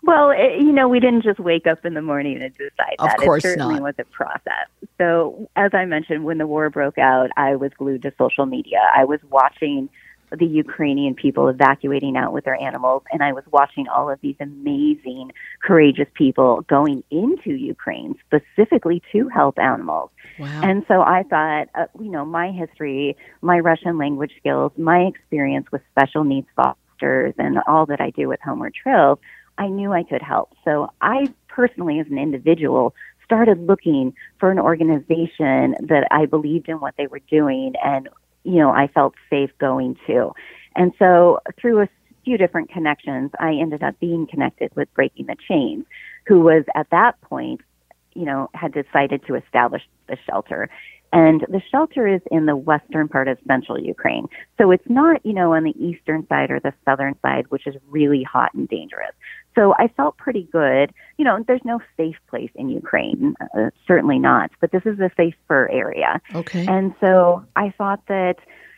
Well, 0.09 0.31
it, 0.31 0.59
you 0.59 0.71
know, 0.71 0.87
we 0.89 0.99
didn't 0.99 1.21
just 1.23 1.39
wake 1.39 1.67
up 1.67 1.85
in 1.85 1.93
the 1.93 2.01
morning 2.01 2.41
and 2.41 2.51
decide 2.57 2.95
Of 2.99 3.07
that. 3.09 3.17
course 3.19 3.45
it 3.45 3.49
certainly 3.49 3.75
not. 3.75 3.83
was 3.83 3.95
a 3.99 4.05
process. 4.05 4.67
So, 4.97 5.47
as 5.55 5.71
I 5.73 5.85
mentioned, 5.85 6.25
when 6.25 6.39
the 6.39 6.47
war 6.47 6.69
broke 6.69 6.97
out, 6.97 7.29
I 7.37 7.55
was 7.55 7.71
glued 7.77 8.01
to 8.01 8.13
social 8.17 8.45
media. 8.45 8.79
I 8.95 9.05
was 9.05 9.19
watching 9.29 9.87
the 10.37 10.45
Ukrainian 10.45 11.15
people 11.15 11.47
evacuating 11.47 12.15
out 12.15 12.33
with 12.33 12.45
their 12.45 12.59
animals, 12.61 13.03
and 13.11 13.23
I 13.23 13.33
was 13.33 13.43
watching 13.51 13.87
all 13.87 14.09
of 14.09 14.19
these 14.21 14.35
amazing, 14.39 15.31
courageous 15.61 16.07
people 16.13 16.61
going 16.67 17.03
into 17.09 17.51
Ukraine 17.51 18.15
specifically 18.25 19.01
to 19.11 19.27
help 19.29 19.57
animals. 19.57 20.11
Wow. 20.39 20.61
And 20.63 20.85
so 20.87 21.01
I 21.01 21.23
thought, 21.23 21.69
uh, 21.75 21.85
you 21.99 22.11
know, 22.11 22.25
my 22.25 22.51
history, 22.51 23.17
my 23.41 23.59
Russian 23.59 23.97
language 23.97 24.31
skills, 24.39 24.71
my 24.77 24.99
experience 25.01 25.67
with 25.71 25.81
special 25.91 26.23
needs 26.23 26.47
fosters, 26.55 27.33
and 27.37 27.57
all 27.67 27.85
that 27.87 28.01
I 28.01 28.09
do 28.11 28.27
with 28.27 28.39
Homeward 28.43 28.73
Trails, 28.75 29.19
I 29.59 29.67
knew 29.67 29.91
I 29.91 30.03
could 30.03 30.21
help. 30.21 30.53
So 30.65 30.91
I 31.01 31.31
personally, 31.47 31.99
as 31.99 32.07
an 32.07 32.17
individual, 32.17 32.95
started 33.23 33.59
looking 33.67 34.13
for 34.39 34.49
an 34.49 34.57
organization 34.57 35.75
that 35.81 36.07
I 36.09 36.25
believed 36.25 36.67
in 36.67 36.79
what 36.79 36.95
they 36.97 37.05
were 37.05 37.21
doing 37.29 37.73
and, 37.83 38.09
you 38.43 38.55
know, 38.55 38.71
I 38.71 38.87
felt 38.87 39.13
safe 39.29 39.51
going 39.59 39.97
to. 40.07 40.31
And 40.75 40.93
so 40.97 41.39
through 41.59 41.81
a 41.81 41.89
few 42.25 42.37
different 42.37 42.71
connections, 42.71 43.31
I 43.39 43.53
ended 43.53 43.83
up 43.83 43.99
being 43.99 44.25
connected 44.25 44.75
with 44.75 44.91
Breaking 44.95 45.27
the 45.27 45.35
Chains, 45.47 45.85
who 46.25 46.39
was 46.39 46.63
at 46.73 46.89
that 46.89 47.21
point, 47.21 47.61
you 48.15 48.25
know, 48.25 48.49
had 48.53 48.73
decided 48.73 49.25
to 49.27 49.35
establish 49.35 49.83
the 50.07 50.17
shelter. 50.25 50.69
And 51.11 51.41
the 51.49 51.61
shelter 51.71 52.07
is 52.07 52.21
in 52.31 52.45
the 52.45 52.55
western 52.55 53.07
part 53.07 53.27
of 53.27 53.37
central 53.47 53.79
Ukraine. 53.79 54.27
So 54.59 54.71
it's 54.71 54.87
not, 54.87 55.25
you 55.25 55.33
know, 55.33 55.53
on 55.53 55.63
the 55.63 55.75
eastern 55.83 56.27
side 56.27 56.51
or 56.51 56.59
the 56.59 56.73
southern 56.85 57.15
side, 57.21 57.45
which 57.49 57.65
is 57.65 57.75
really 57.89 58.23
hot 58.23 58.53
and 58.53 58.67
dangerous. 58.67 59.13
So 59.55 59.73
I 59.77 59.87
felt 59.87 60.17
pretty 60.17 60.47
good. 60.51 60.93
You 61.17 61.25
know, 61.25 61.43
there's 61.47 61.63
no 61.65 61.79
safe 61.97 62.15
place 62.29 62.51
in 62.55 62.69
Ukraine, 62.69 63.35
uh, 63.41 63.69
certainly 63.87 64.19
not, 64.19 64.51
but 64.61 64.71
this 64.71 64.83
is 64.85 64.99
a 64.99 65.11
safer 65.17 65.69
area. 65.69 66.21
Okay. 66.35 66.65
And 66.67 66.93
so 66.99 67.45
I 67.55 67.73
thought 67.77 68.01
that, 68.07 68.35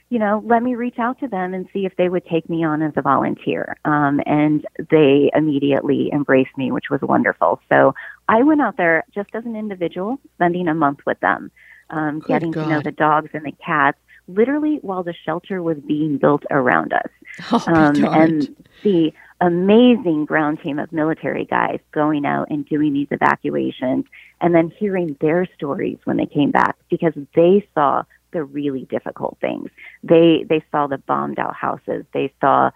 you 0.09 0.19
know, 0.19 0.41
let 0.45 0.63
me 0.63 0.75
reach 0.75 0.97
out 0.97 1.19
to 1.19 1.27
them 1.27 1.53
and 1.53 1.67
see 1.71 1.85
if 1.85 1.95
they 1.97 2.09
would 2.09 2.25
take 2.25 2.49
me 2.49 2.63
on 2.63 2.81
as 2.81 2.93
a 2.95 3.01
volunteer. 3.01 3.77
Um, 3.85 4.21
and 4.25 4.65
they 4.89 5.29
immediately 5.35 6.09
embraced 6.11 6.57
me, 6.57 6.71
which 6.71 6.89
was 6.89 7.01
wonderful. 7.01 7.61
So 7.69 7.93
I 8.27 8.43
went 8.43 8.61
out 8.61 8.77
there 8.77 9.03
just 9.13 9.29
as 9.33 9.45
an 9.45 9.55
individual, 9.55 10.19
spending 10.35 10.67
a 10.67 10.73
month 10.73 10.99
with 11.05 11.19
them 11.19 11.51
um, 11.91 12.19
getting 12.27 12.51
God. 12.51 12.63
to 12.63 12.69
know 12.69 12.81
the 12.81 12.91
dogs 12.91 13.29
and 13.33 13.45
the 13.45 13.53
cats, 13.63 13.97
literally 14.27 14.79
while 14.81 15.03
the 15.03 15.13
shelter 15.25 15.61
was 15.61 15.77
being 15.85 16.17
built 16.17 16.43
around 16.49 16.93
us. 16.93 17.09
Oh, 17.53 17.63
um, 17.67 18.03
and 18.03 18.53
the 18.83 19.13
amazing 19.41 20.25
ground 20.25 20.59
team 20.63 20.77
of 20.79 20.91
military 20.93 21.45
guys 21.45 21.79
going 21.91 22.25
out 22.25 22.49
and 22.51 22.65
doing 22.67 22.93
these 22.93 23.07
evacuations 23.09 24.05
and 24.39 24.53
then 24.53 24.71
hearing 24.77 25.17
their 25.19 25.47
stories 25.55 25.97
when 26.03 26.17
they 26.17 26.27
came 26.27 26.51
back 26.51 26.77
because 26.89 27.13
they 27.35 27.67
saw 27.73 28.03
the 28.31 28.43
really 28.43 28.85
difficult 28.85 29.37
things. 29.41 29.69
They 30.03 30.45
they 30.47 30.63
saw 30.71 30.87
the 30.87 30.99
bombed 30.99 31.39
out 31.39 31.55
houses. 31.55 32.05
They 32.13 32.31
saw 32.39 32.71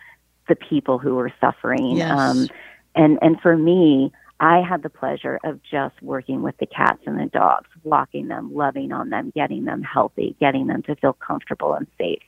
the 0.47 0.55
people 0.55 0.97
who 0.97 1.15
were 1.15 1.31
suffering. 1.39 1.97
Yes. 1.97 2.11
Um, 2.11 2.47
and 2.95 3.19
and 3.21 3.39
for 3.39 3.55
me, 3.55 4.11
I 4.39 4.61
had 4.61 4.83
the 4.83 4.89
pleasure 4.89 5.39
of 5.43 5.61
just 5.63 6.01
working 6.01 6.41
with 6.41 6.57
the 6.57 6.65
cats 6.65 6.99
and 7.05 7.19
the 7.19 7.27
dogs, 7.27 7.69
walking 7.83 8.27
them, 8.27 8.53
loving 8.53 8.91
on 8.91 9.09
them, 9.09 9.31
getting 9.33 9.65
them 9.65 9.81
healthy, 9.81 10.35
getting 10.39 10.67
them 10.67 10.81
to 10.83 10.95
feel 10.95 11.13
comfortable 11.13 11.73
and 11.73 11.87
safe. 11.97 12.21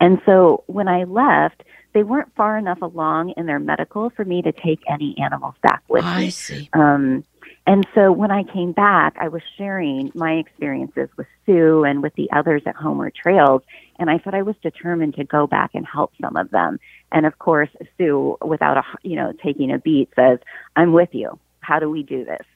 And 0.00 0.20
so 0.24 0.64
when 0.66 0.88
I 0.88 1.04
left, 1.04 1.62
they 1.92 2.02
weren't 2.02 2.34
far 2.34 2.56
enough 2.56 2.82
along 2.82 3.34
in 3.36 3.46
their 3.46 3.58
medical 3.58 4.10
for 4.10 4.24
me 4.24 4.42
to 4.42 4.52
take 4.52 4.80
any 4.88 5.16
animals 5.18 5.54
back 5.62 5.82
with 5.88 6.04
I 6.04 6.20
me. 6.20 6.30
see. 6.30 6.68
Um, 6.72 7.24
and 7.66 7.86
so 7.94 8.10
when 8.10 8.30
I 8.30 8.42
came 8.44 8.72
back, 8.72 9.16
I 9.20 9.28
was 9.28 9.42
sharing 9.56 10.10
my 10.14 10.32
experiences 10.34 11.08
with 11.16 11.26
Sue 11.46 11.84
and 11.84 12.02
with 12.02 12.14
the 12.14 12.30
others 12.32 12.62
at 12.66 12.74
Homeward 12.74 13.14
Trails. 13.14 13.62
And 13.98 14.08
I 14.10 14.18
thought 14.18 14.34
I 14.34 14.42
was 14.42 14.56
determined 14.62 15.14
to 15.16 15.24
go 15.24 15.46
back 15.46 15.70
and 15.74 15.86
help 15.86 16.12
some 16.20 16.36
of 16.36 16.50
them. 16.50 16.80
And 17.12 17.26
of 17.26 17.38
course, 17.38 17.68
Sue, 17.98 18.36
without 18.40 18.78
a, 18.78 18.84
you 19.02 19.16
know, 19.16 19.32
taking 19.44 19.70
a 19.70 19.78
beat 19.78 20.10
says, 20.16 20.38
I'm 20.74 20.92
with 20.92 21.10
you. 21.12 21.38
How 21.60 21.78
do 21.78 21.90
we 21.90 22.02
do 22.02 22.24
this? 22.24 22.46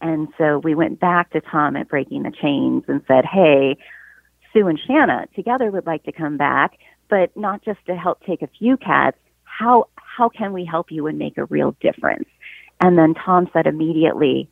And 0.00 0.28
so 0.38 0.58
we 0.58 0.74
went 0.74 1.00
back 1.00 1.30
to 1.30 1.40
Tom 1.40 1.76
at 1.76 1.88
Breaking 1.88 2.22
the 2.22 2.32
Chains 2.32 2.84
and 2.88 3.02
said, 3.06 3.24
Hey, 3.24 3.76
Sue 4.52 4.66
and 4.66 4.78
Shana 4.78 5.32
together 5.34 5.70
would 5.70 5.86
like 5.86 6.04
to 6.04 6.12
come 6.12 6.36
back, 6.36 6.78
but 7.12 7.36
not 7.36 7.62
just 7.62 7.78
to 7.84 7.94
help 7.94 8.22
take 8.22 8.40
a 8.40 8.48
few 8.58 8.78
cats. 8.78 9.18
How, 9.44 9.88
how 9.96 10.30
can 10.30 10.54
we 10.54 10.64
help 10.64 10.90
you 10.90 11.06
and 11.08 11.18
make 11.18 11.36
a 11.36 11.44
real 11.44 11.76
difference? 11.78 12.26
And 12.80 12.96
then 12.96 13.12
Tom 13.12 13.50
said 13.52 13.66
immediately, 13.66 14.48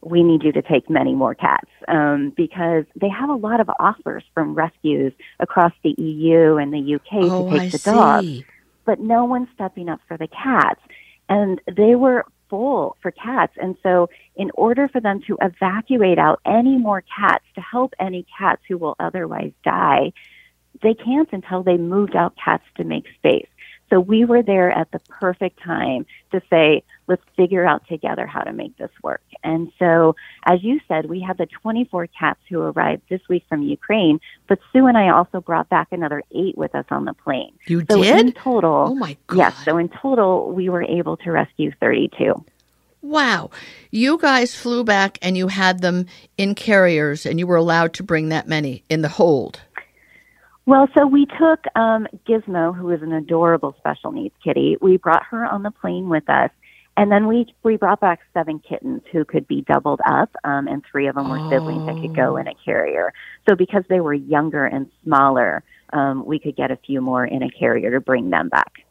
we 0.00 0.24
need 0.24 0.42
you 0.42 0.50
to 0.50 0.60
take 0.60 0.90
many 0.90 1.14
more 1.14 1.36
cats 1.36 1.70
um, 1.86 2.32
because 2.36 2.84
they 3.00 3.08
have 3.08 3.30
a 3.30 3.36
lot 3.36 3.60
of 3.60 3.70
offers 3.78 4.24
from 4.34 4.56
rescues 4.56 5.12
across 5.38 5.72
the 5.84 5.94
EU 5.98 6.56
and 6.56 6.72
the 6.72 6.96
UK 6.96 7.30
oh, 7.30 7.44
to 7.44 7.50
take 7.52 7.60
I 7.60 7.68
the 7.68 7.78
see. 7.78 7.90
dogs, 7.92 8.42
but 8.84 8.98
no 8.98 9.24
one's 9.24 9.48
stepping 9.54 9.88
up 9.88 10.00
for 10.08 10.16
the 10.16 10.26
cats. 10.26 10.80
And 11.28 11.60
they 11.76 11.94
were 11.94 12.24
full 12.48 12.96
for 13.02 13.12
cats. 13.12 13.52
And 13.62 13.76
so, 13.84 14.10
in 14.34 14.50
order 14.54 14.88
for 14.88 15.00
them 15.00 15.20
to 15.28 15.38
evacuate 15.40 16.18
out 16.18 16.40
any 16.44 16.76
more 16.76 17.04
cats 17.16 17.44
to 17.54 17.60
help 17.60 17.94
any 18.00 18.26
cats 18.36 18.62
who 18.68 18.78
will 18.78 18.96
otherwise 18.98 19.52
die, 19.62 20.12
they 20.82 20.94
can't 20.94 21.28
until 21.32 21.62
they 21.62 21.76
moved 21.76 22.16
out 22.16 22.34
cats 22.42 22.64
to 22.76 22.84
make 22.84 23.04
space. 23.18 23.46
So 23.90 23.98
we 23.98 24.24
were 24.24 24.40
there 24.42 24.70
at 24.70 24.88
the 24.92 25.00
perfect 25.00 25.60
time 25.64 26.06
to 26.30 26.40
say, 26.48 26.84
let's 27.08 27.22
figure 27.36 27.66
out 27.66 27.88
together 27.88 28.24
how 28.24 28.42
to 28.42 28.52
make 28.52 28.76
this 28.76 28.90
work. 29.02 29.20
And 29.42 29.72
so, 29.80 30.14
as 30.46 30.62
you 30.62 30.78
said, 30.86 31.06
we 31.06 31.18
had 31.20 31.38
the 31.38 31.46
24 31.46 32.06
cats 32.16 32.38
who 32.48 32.60
arrived 32.62 33.02
this 33.10 33.20
week 33.28 33.44
from 33.48 33.62
Ukraine, 33.62 34.20
but 34.46 34.60
Sue 34.72 34.86
and 34.86 34.96
I 34.96 35.08
also 35.08 35.40
brought 35.40 35.68
back 35.68 35.88
another 35.90 36.22
eight 36.32 36.56
with 36.56 36.72
us 36.76 36.84
on 36.92 37.04
the 37.04 37.14
plane. 37.14 37.52
You 37.66 37.84
So 37.90 38.00
in 38.04 38.26
did? 38.26 38.36
total, 38.36 38.86
Oh 38.90 38.94
my 38.94 39.16
God. 39.26 39.38
yes. 39.38 39.64
So 39.64 39.76
in 39.76 39.88
total, 39.88 40.52
we 40.52 40.68
were 40.68 40.84
able 40.84 41.16
to 41.16 41.32
rescue 41.32 41.72
32. 41.80 42.44
Wow. 43.02 43.50
You 43.90 44.18
guys 44.18 44.54
flew 44.54 44.84
back 44.84 45.18
and 45.22 45.36
you 45.36 45.48
had 45.48 45.80
them 45.80 46.06
in 46.36 46.54
carriers 46.54 47.24
and 47.26 47.38
you 47.38 47.46
were 47.46 47.56
allowed 47.56 47.94
to 47.94 48.02
bring 48.02 48.28
that 48.28 48.46
many 48.46 48.84
in 48.90 49.00
the 49.02 49.08
hold. 49.08 49.60
Well, 50.66 50.88
so 50.96 51.06
we 51.06 51.26
took 51.26 51.64
um, 51.74 52.06
Gizmo, 52.28 52.76
who 52.76 52.90
is 52.90 53.02
an 53.02 53.12
adorable 53.12 53.74
special 53.78 54.12
needs 54.12 54.34
kitty. 54.44 54.76
We 54.80 54.98
brought 54.98 55.24
her 55.30 55.44
on 55.44 55.62
the 55.62 55.70
plane 55.70 56.08
with 56.08 56.28
us, 56.28 56.50
and 56.96 57.10
then 57.10 57.26
we 57.26 57.46
we 57.62 57.76
brought 57.76 58.00
back 58.00 58.20
seven 58.34 58.60
kittens 58.60 59.02
who 59.10 59.24
could 59.24 59.48
be 59.48 59.62
doubled 59.62 60.00
up, 60.06 60.30
um, 60.44 60.68
and 60.68 60.84
three 60.90 61.06
of 61.08 61.14
them 61.14 61.28
were 61.28 61.40
siblings 61.48 61.84
that 61.86 61.98
could 61.98 62.12
go 62.12 62.36
in 62.36 62.46
a 62.46 62.54
carrier. 62.64 63.12
So 63.48 63.56
because 63.56 63.84
they 63.88 64.00
were 64.00 64.14
younger 64.14 64.66
and 64.66 64.90
smaller, 65.02 65.62
um, 65.92 66.24
we 66.24 66.38
could 66.38 66.56
get 66.56 66.70
a 66.70 66.76
few 66.76 67.00
more 67.00 67.24
in 67.24 67.42
a 67.42 67.50
carrier 67.50 67.90
to 67.92 68.00
bring 68.00 68.30
them 68.30 68.48
back. 68.48 68.84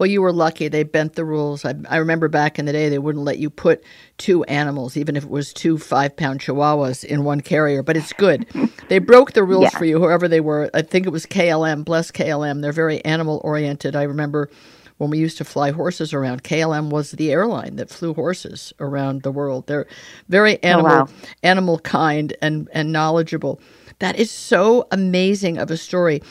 Well, 0.00 0.06
you 0.08 0.22
were 0.22 0.32
lucky. 0.32 0.68
They 0.68 0.82
bent 0.82 1.12
the 1.12 1.26
rules. 1.26 1.62
I, 1.62 1.74
I 1.90 1.98
remember 1.98 2.28
back 2.28 2.58
in 2.58 2.64
the 2.64 2.72
day, 2.72 2.88
they 2.88 2.98
wouldn't 2.98 3.22
let 3.22 3.38
you 3.38 3.50
put 3.50 3.84
two 4.16 4.42
animals, 4.44 4.96
even 4.96 5.14
if 5.14 5.24
it 5.24 5.28
was 5.28 5.52
two 5.52 5.76
five 5.76 6.16
pound 6.16 6.40
chihuahuas, 6.40 7.04
in 7.04 7.22
one 7.22 7.42
carrier. 7.42 7.82
But 7.82 7.98
it's 7.98 8.14
good. 8.14 8.46
they 8.88 8.98
broke 8.98 9.32
the 9.32 9.44
rules 9.44 9.64
Yeah. 9.64 9.78
for 9.78 9.84
you, 9.84 9.98
whoever 9.98 10.26
they 10.26 10.40
were. 10.40 10.70
I 10.72 10.80
think 10.80 11.06
it 11.06 11.10
was 11.10 11.26
KLM. 11.26 11.84
Bless 11.84 12.10
KLM. 12.10 12.62
They're 12.62 12.72
very 12.72 13.04
animal 13.04 13.42
oriented. 13.44 13.94
I 13.94 14.04
remember 14.04 14.48
when 14.96 15.10
we 15.10 15.18
used 15.18 15.36
to 15.36 15.44
fly 15.44 15.70
horses 15.70 16.14
around, 16.14 16.44
KLM 16.44 16.88
was 16.88 17.10
the 17.10 17.30
airline 17.30 17.76
that 17.76 17.90
flew 17.90 18.14
horses 18.14 18.72
around 18.80 19.22
the 19.22 19.30
world. 19.30 19.66
They're 19.66 19.86
very 20.30 20.62
animal, 20.62 20.90
wow. 20.90 21.08
animal 21.42 21.78
kind 21.78 22.34
and, 22.40 22.70
and 22.72 22.90
knowledgeable. 22.90 23.60
That 23.98 24.18
is 24.18 24.30
so 24.30 24.88
amazing 24.92 25.58
of 25.58 25.70
a 25.70 25.76
story. 25.76 26.22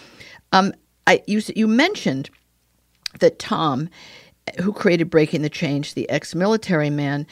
Um, 0.53 0.73
I, 1.05 1.21
you, 1.27 1.41
you 1.55 1.67
mentioned 1.67 2.31
that 3.19 3.39
Tom, 3.39 3.89
who 4.61 4.73
created 4.73 5.09
Breaking 5.09 5.41
the 5.41 5.49
Chains, 5.49 5.93
the 5.93 6.09
ex 6.09 6.35
military 6.35 6.89
man, 6.89 7.25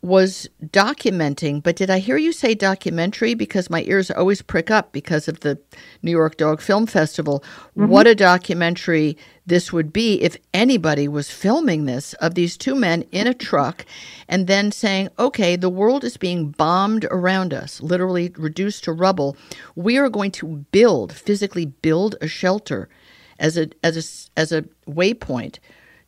was 0.00 0.48
documenting. 0.64 1.60
But 1.60 1.74
did 1.74 1.90
I 1.90 1.98
hear 1.98 2.16
you 2.16 2.32
say 2.32 2.54
documentary? 2.54 3.34
Because 3.34 3.68
my 3.68 3.82
ears 3.82 4.10
always 4.10 4.42
prick 4.42 4.70
up 4.70 4.92
because 4.92 5.26
of 5.26 5.40
the 5.40 5.58
New 6.02 6.12
York 6.12 6.36
Dog 6.36 6.60
Film 6.60 6.86
Festival. 6.86 7.42
Mm-hmm. 7.76 7.88
What 7.88 8.06
a 8.06 8.14
documentary 8.14 9.16
this 9.44 9.72
would 9.72 9.92
be 9.92 10.22
if 10.22 10.36
anybody 10.54 11.08
was 11.08 11.30
filming 11.30 11.86
this 11.86 12.12
of 12.14 12.34
these 12.34 12.56
two 12.56 12.74
men 12.76 13.02
in 13.10 13.26
a 13.26 13.34
truck 13.34 13.84
and 14.28 14.46
then 14.46 14.70
saying, 14.70 15.08
okay, 15.18 15.56
the 15.56 15.70
world 15.70 16.04
is 16.04 16.16
being 16.16 16.50
bombed 16.50 17.04
around 17.06 17.52
us, 17.52 17.80
literally 17.80 18.32
reduced 18.36 18.84
to 18.84 18.92
rubble. 18.92 19.36
We 19.74 19.96
are 19.98 20.10
going 20.10 20.30
to 20.32 20.64
build, 20.70 21.12
physically 21.12 21.66
build 21.66 22.14
a 22.20 22.28
shelter 22.28 22.88
as 23.38 23.56
a 23.56 23.68
as 23.82 23.96
a 23.96 24.40
as 24.40 24.52
a 24.52 24.62
waypoint 24.86 25.58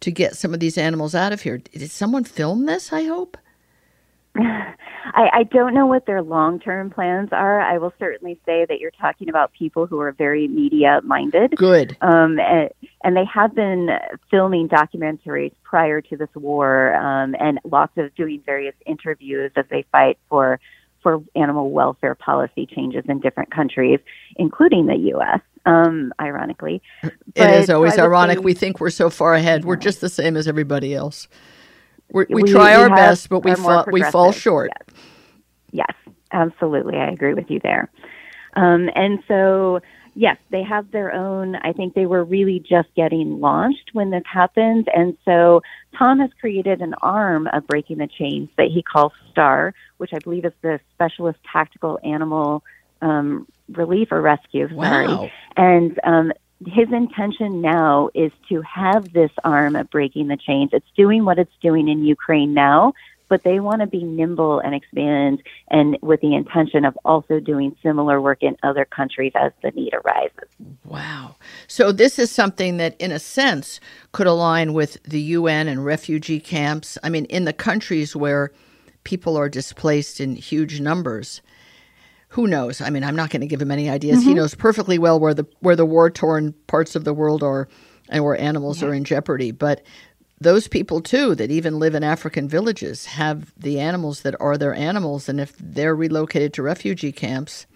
to 0.01 0.11
get 0.11 0.37
some 0.37 0.55
of 0.55 0.61
these 0.61 0.79
animals 0.79 1.15
out 1.15 1.33
of 1.33 1.43
here. 1.43 1.59
Did 1.59 1.91
someone 1.91 2.25
film 2.25 2.67
this? 2.67 2.93
I 2.93 3.05
hope. 3.05 3.37
I, 5.13 5.29
I 5.33 5.43
don't 5.45 5.75
know 5.75 5.87
what 5.87 6.07
their 6.07 6.23
long 6.23 6.61
term 6.61 6.91
plans 6.91 7.31
are. 7.33 7.61
I 7.61 7.79
will 7.79 7.93
certainly 7.99 8.41
say 8.47 8.65
that 8.69 8.79
you're 8.79 8.93
talking 8.93 9.29
about 9.29 9.53
people 9.53 9.87
who 9.87 9.99
are 10.01 10.13
very 10.13 10.47
media 10.47 11.01
minded. 11.03 11.57
Good. 11.57 11.97
Um, 12.01 12.39
and, 12.39 12.71
and 13.03 13.17
they 13.17 13.25
have 13.25 13.55
been 13.55 13.89
filming 14.31 14.69
documentaries 14.69 15.53
prior 15.63 16.01
to 16.03 16.17
this 16.17 16.29
war 16.35 16.95
um, 16.95 17.35
and 17.41 17.59
lots 17.65 17.93
of 17.97 18.15
doing 18.15 18.43
various 18.45 18.75
interviews 18.87 19.53
as 19.57 19.65
they 19.71 19.85
fight 19.91 20.19
for 20.29 20.61
for 21.03 21.23
animal 21.35 21.71
welfare 21.71 22.15
policy 22.15 22.67
changes 22.67 23.05
in 23.09 23.21
different 23.21 23.51
countries, 23.51 24.01
including 24.37 24.87
the 24.87 24.97
U.S. 24.97 25.41
Um, 25.67 26.13
ironically, 26.21 26.83
it 27.03 27.13
But 27.35 27.51
is 27.55 27.71
always 27.71 27.99
I 27.99 28.05
ironic. 28.05 28.39
say- 28.39 28.45
we 28.45 28.55
think 28.55 28.81
we're 28.81 28.91
so 28.91 29.11
far 29.11 29.35
ahead. 29.35 29.65
We're 29.65 29.77
just 29.77 30.01
the 30.01 30.09
same 30.09 30.37
as 30.37 30.49
everybody 30.49 30.95
else. 30.95 31.29
We're, 32.13 32.27
we, 32.29 32.43
We- 32.43 32.51
try 32.51 32.75
our 32.75 32.89
best, 32.91 33.29
but 33.29 33.45
we 33.45 33.55
fall, 33.55 33.85
we 33.91 34.03
fall 34.03 34.33
short. 34.33 34.71
Yes, 35.73 35.93
absolutely. 36.33 36.97
I 36.97 37.11
agree 37.11 37.35
with 37.35 37.51
you 37.51 37.61
there. 37.63 37.91
Um, 38.55 38.91
and 38.97 39.23
so, 39.29 39.81
yes, 40.15 40.37
they 40.51 40.63
have 40.63 40.91
their 40.91 41.13
own. 41.13 41.57
I 41.57 41.73
think 41.73 41.95
they 41.95 42.07
were 42.07 42.25
really 42.25 42.61
just 42.61 42.89
getting 42.95 43.41
launched 43.41 43.91
when 43.93 44.11
this 44.11 44.23
happened. 44.31 44.89
And 44.95 45.17
so, 45.25 45.63
Tom 45.99 46.21
has 46.21 46.31
created 46.41 46.81
an 46.81 46.95
arm 47.03 47.49
of 47.53 47.67
Breaking 47.67 47.99
the 47.99 48.07
Chains 48.07 48.49
that 48.57 48.69
he 48.69 48.83
calls 48.83 49.13
STAR, 49.31 49.75
which 49.99 50.11
I 50.13 50.19
believe 50.19 50.45
is 50.45 50.53
the 50.63 50.81
Specialist 50.95 51.39
Tactical 51.51 51.99
Animal 52.05 52.63
um, 53.03 53.47
Relief 53.73 54.09
or 54.13 54.21
Rescue. 54.21 54.69
Sorry. 54.69 55.09
Wow. 55.09 55.31
And 55.57 55.99
um, 56.05 56.33
his 56.67 56.93
intention 56.93 57.61
now 57.61 58.11
is 58.15 58.33
to 58.49 58.63
have 58.63 59.13
this 59.13 59.31
arm 59.45 59.77
of 59.77 59.89
breaking 59.91 60.29
the 60.29 60.37
chains. 60.37 60.71
It's 60.73 60.87
doing 60.97 61.25
what 61.25 61.39
it's 61.39 61.55
doing 61.63 61.89
in 61.89 62.05
Ukraine 62.05 62.53
now, 62.53 62.93
but 63.31 63.45
they 63.45 63.61
want 63.61 63.81
to 63.81 63.87
be 63.87 64.03
nimble 64.03 64.59
and 64.59 64.75
expand 64.75 65.41
and 65.69 65.97
with 66.03 66.21
the 66.21 66.35
intention 66.35 66.85
of 66.85 66.99
also 67.05 67.41
doing 67.41 67.75
similar 67.83 68.21
work 68.21 68.43
in 68.43 68.57
other 68.63 68.85
countries 68.85 69.33
as 69.37 69.53
the 69.63 69.71
need 69.71 69.95
arises. 69.95 70.49
Wow. 70.85 71.37
So 71.69 71.93
this 71.93 72.19
is 72.19 72.31
something 72.31 72.77
that 72.77 73.01
in 73.01 73.13
a 73.13 73.21
sense 73.21 73.81
could 74.13 74.27
align 74.27 74.75
with 74.75 75.03
the 75.05 75.21
UN 75.21 75.69
and 75.69 75.85
refugee 75.85 76.41
camps. 76.41 76.99
I 77.03 77.09
mean 77.09 77.25
in 77.27 77.47
the 77.47 77.53
countries 77.55 78.15
where 78.15 78.53
people 79.05 79.39
are 79.39 79.49
displaced 79.49 80.21
in 80.21 80.35
huge 80.35 80.81
numbers 80.81 81.41
who 82.35 82.47
knows? 82.47 82.81
I 82.81 82.91
mean, 82.91 83.03
I'm 83.03 83.17
not 83.17 83.31
going 83.31 83.41
to 83.41 83.47
give 83.49 83.61
him 83.61 83.73
any 83.73 83.91
ideas. 83.91 84.21
Mm-hmm. 84.21 84.29
He 84.29 84.35
knows 84.35 84.55
perfectly 84.55 85.01
well 85.01 85.19
where 85.19 85.35
the 85.35 85.45
where 85.59 85.75
the 85.75 85.85
war 85.85 86.09
torn 86.11 86.55
parts 86.69 86.95
of 86.95 87.03
the 87.03 87.13
world 87.13 87.43
are 87.43 87.67
and 88.09 88.23
where 88.25 88.41
animals 88.41 88.81
yeah. 88.81 88.89
are 88.89 88.95
in 88.95 89.03
jeopardy. 89.03 89.51
But 89.51 89.83
those 90.41 90.69
people 90.69 91.01
too 91.01 91.35
that 91.35 91.51
even 91.51 91.79
live 91.79 91.95
in 91.95 92.03
African 92.03 92.49
villages 92.49 93.07
have 93.07 93.53
the 93.57 93.79
animals 93.79 94.23
that 94.23 94.35
are 94.41 94.57
their 94.57 94.75
animals, 94.75 95.29
and 95.29 95.41
if 95.41 95.55
they're 95.59 95.95
relocated 95.95 96.55
to 96.55 96.63
refugee 96.63 97.13
camps, 97.13 97.67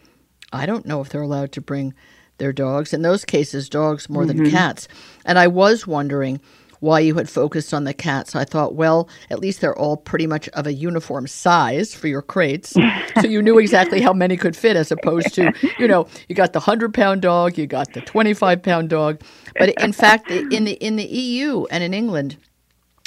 I 0.53 0.67
don't 0.67 0.87
know 0.87 1.01
if 1.01 1.11
they're 1.11 1.23
allowed 1.23 1.53
to 1.53 1.61
bring 1.61 1.95
their 2.39 2.53
dogs. 2.53 2.93
In 2.93 3.03
those 3.03 3.25
cases, 3.25 3.69
dogs 3.69 4.09
more 4.09 4.25
mm-hmm. 4.25 4.45
than 4.45 4.51
cats. 4.51 4.89
And 5.25 5.39
I 5.39 5.47
was 5.47 5.87
wondering 5.87 6.41
why 6.81 7.01
you 7.01 7.15
had 7.15 7.29
focused 7.29 7.73
on 7.73 7.85
the 7.85 7.95
cats. 7.95 8.37
I 8.37 8.45
thought, 8.45 8.75
well, 8.75 9.09
at 9.31 9.39
least 9.39 9.61
they're 9.61 9.77
all 9.77 9.97
pretty 9.97 10.27
much 10.27 10.49
of 10.51 10.67
a 10.67 10.73
uniform 10.73 11.27
size 11.27 11.95
for 11.95 12.09
your 12.09 12.21
crates. 12.23 12.71
so 13.21 13.27
you 13.27 13.41
knew 13.41 13.59
exactly 13.59 14.01
how 14.01 14.13
many 14.13 14.37
could 14.37 14.57
fit 14.57 14.77
as 14.77 14.93
opposed 14.93 15.35
to, 15.35 15.53
you 15.79 15.89
know, 15.89 16.07
you 16.29 16.35
got 16.35 16.53
the 16.53 16.61
100 16.61 16.93
pound 16.93 17.23
dog, 17.23 17.57
you 17.57 17.67
got 17.67 17.93
the 17.95 18.01
25 18.03 18.63
pound 18.63 18.91
dog. 18.91 19.23
But 19.59 19.71
in 19.83 19.93
fact, 19.93 20.31
in 20.31 20.65
the, 20.65 20.73
in 20.73 20.97
the 20.97 21.05
EU 21.05 21.65
and 21.71 21.83
in 21.83 21.95
England, 21.95 22.37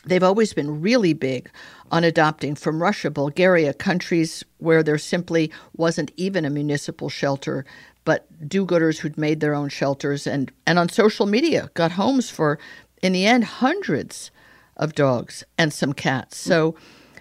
they've 0.07 0.23
always 0.23 0.53
been 0.53 0.81
really 0.81 1.13
big 1.13 1.49
on 1.91 2.03
adopting 2.03 2.55
from 2.55 2.81
Russia, 2.81 3.09
Bulgaria, 3.09 3.73
countries 3.73 4.43
where 4.57 4.83
there 4.83 4.97
simply 4.97 5.51
wasn't 5.75 6.11
even 6.17 6.45
a 6.45 6.49
municipal 6.49 7.09
shelter, 7.09 7.65
but 8.05 8.25
do 8.47 8.65
gooders 8.65 8.99
who'd 8.99 9.17
made 9.17 9.39
their 9.39 9.53
own 9.53 9.69
shelters 9.69 10.25
and, 10.27 10.51
and 10.65 10.79
on 10.79 10.89
social 10.89 11.25
media 11.25 11.69
got 11.73 11.91
homes 11.91 12.29
for 12.29 12.59
in 13.01 13.13
the 13.13 13.25
end, 13.25 13.43
hundreds 13.43 14.31
of 14.75 14.95
dogs 14.95 15.43
and 15.57 15.73
some 15.73 15.93
cats. 15.93 16.37
So 16.37 16.75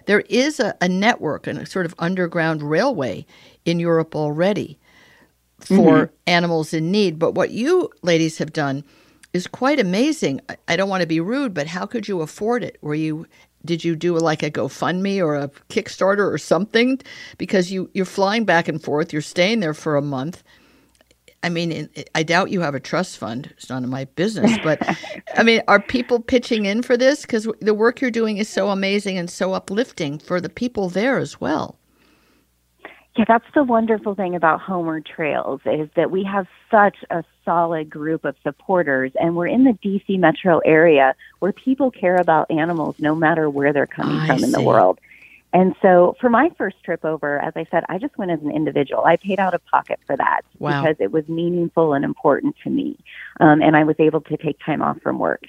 there 0.05 0.21
is 0.21 0.59
a, 0.59 0.75
a 0.81 0.87
network 0.87 1.47
and 1.47 1.59
a 1.59 1.65
sort 1.65 1.85
of 1.85 1.93
underground 1.99 2.63
railway 2.63 3.25
in 3.65 3.79
Europe 3.79 4.15
already 4.15 4.79
for 5.59 6.05
mm-hmm. 6.05 6.15
animals 6.25 6.73
in 6.73 6.91
need. 6.91 7.19
But 7.19 7.33
what 7.33 7.51
you 7.51 7.91
ladies 8.01 8.37
have 8.37 8.53
done 8.53 8.83
is 9.33 9.47
quite 9.47 9.79
amazing. 9.79 10.41
I, 10.67 10.75
don't 10.75 10.89
want 10.89 11.01
to 11.01 11.07
be 11.07 11.19
rude, 11.19 11.53
but 11.53 11.67
how 11.67 11.85
could 11.85 12.07
you 12.07 12.21
afford 12.21 12.63
it? 12.63 12.77
Were 12.81 12.95
you 12.95 13.27
did 13.65 13.83
you 13.83 13.95
do 13.95 14.17
like 14.17 14.43
a 14.43 14.51
GoFundMe 14.51 15.19
or 15.19 15.35
a 15.35 15.49
Kickstarter 15.69 16.31
or 16.31 16.37
something? 16.37 16.99
Because 17.37 17.71
you 17.71 17.89
you're 17.93 18.05
flying 18.05 18.45
back 18.45 18.67
and 18.67 18.81
forth, 18.81 19.11
you're 19.11 19.21
staying 19.21 19.59
there 19.59 19.73
for 19.73 19.95
a 19.95 20.01
month. 20.01 20.43
I 21.43 21.49
mean, 21.49 21.89
I 22.15 22.23
doubt 22.23 22.49
you 22.49 22.61
have 22.61 22.75
a 22.75 22.79
trust 22.79 23.17
fund. 23.17 23.53
It's 23.57 23.69
none 23.69 23.83
of 23.83 23.89
my 23.89 24.05
business. 24.05 24.57
But 24.63 24.81
I 25.35 25.43
mean, 25.43 25.61
are 25.67 25.79
people 25.79 26.19
pitching 26.19 26.65
in 26.65 26.81
for 26.81 26.97
this? 26.97 27.21
Because 27.21 27.47
the 27.61 27.73
work 27.73 28.01
you're 28.01 28.11
doing 28.11 28.37
is 28.37 28.49
so 28.49 28.69
amazing 28.69 29.17
and 29.17 29.29
so 29.29 29.53
uplifting 29.53 30.17
for 30.17 30.41
the 30.41 30.49
people 30.49 30.89
there 30.89 31.19
as 31.19 31.39
well. 31.39 31.77
Yeah, 33.17 33.25
that's 33.27 33.45
the 33.55 33.63
wonderful 33.63 34.13
thing 34.13 34.35
about 34.35 34.61
Homeward 34.61 35.05
Trails 35.05 35.61
is 35.65 35.89
that 35.95 36.11
we 36.11 36.23
have 36.23 36.47
such 36.69 36.97
a 37.09 37.23
solid 37.43 37.89
group 37.89 38.25
of 38.25 38.35
supporters, 38.43 39.11
and 39.19 39.35
we're 39.35 39.47
in 39.47 39.63
the 39.63 39.73
DC 39.73 40.19
metro 40.19 40.59
area 40.59 41.15
where 41.39 41.51
people 41.51 41.89
care 41.89 42.17
about 42.17 42.51
animals 42.51 42.95
no 42.99 43.15
matter 43.15 43.49
where 43.49 43.73
they're 43.73 43.87
coming 43.87 44.17
I 44.17 44.27
from 44.27 44.39
see. 44.39 44.45
in 44.45 44.51
the 44.51 44.61
world. 44.61 44.99
And 45.51 45.73
so 45.81 46.15
for 46.21 46.29
my 46.29 46.51
first 46.59 46.83
trip 46.83 47.03
over, 47.03 47.39
as 47.39 47.53
I 47.55 47.65
said, 47.71 47.85
I 47.89 47.97
just 47.97 48.15
went 48.19 48.29
as 48.29 48.41
an 48.41 48.51
individual. 48.51 49.03
I 49.03 49.15
paid 49.15 49.39
out 49.39 49.55
of 49.55 49.65
pocket 49.65 49.99
for 50.05 50.15
that 50.15 50.41
wow. 50.59 50.81
because 50.81 50.97
it 50.99 51.11
was 51.11 51.27
meaningful 51.27 51.93
and 51.93 52.05
important 52.05 52.55
to 52.63 52.69
me. 52.69 52.99
Um, 53.39 53.63
and 53.63 53.75
I 53.75 53.83
was 53.83 53.95
able 53.97 54.21
to 54.21 54.37
take 54.37 54.59
time 54.63 54.83
off 54.83 55.01
from 55.01 55.17
work. 55.17 55.43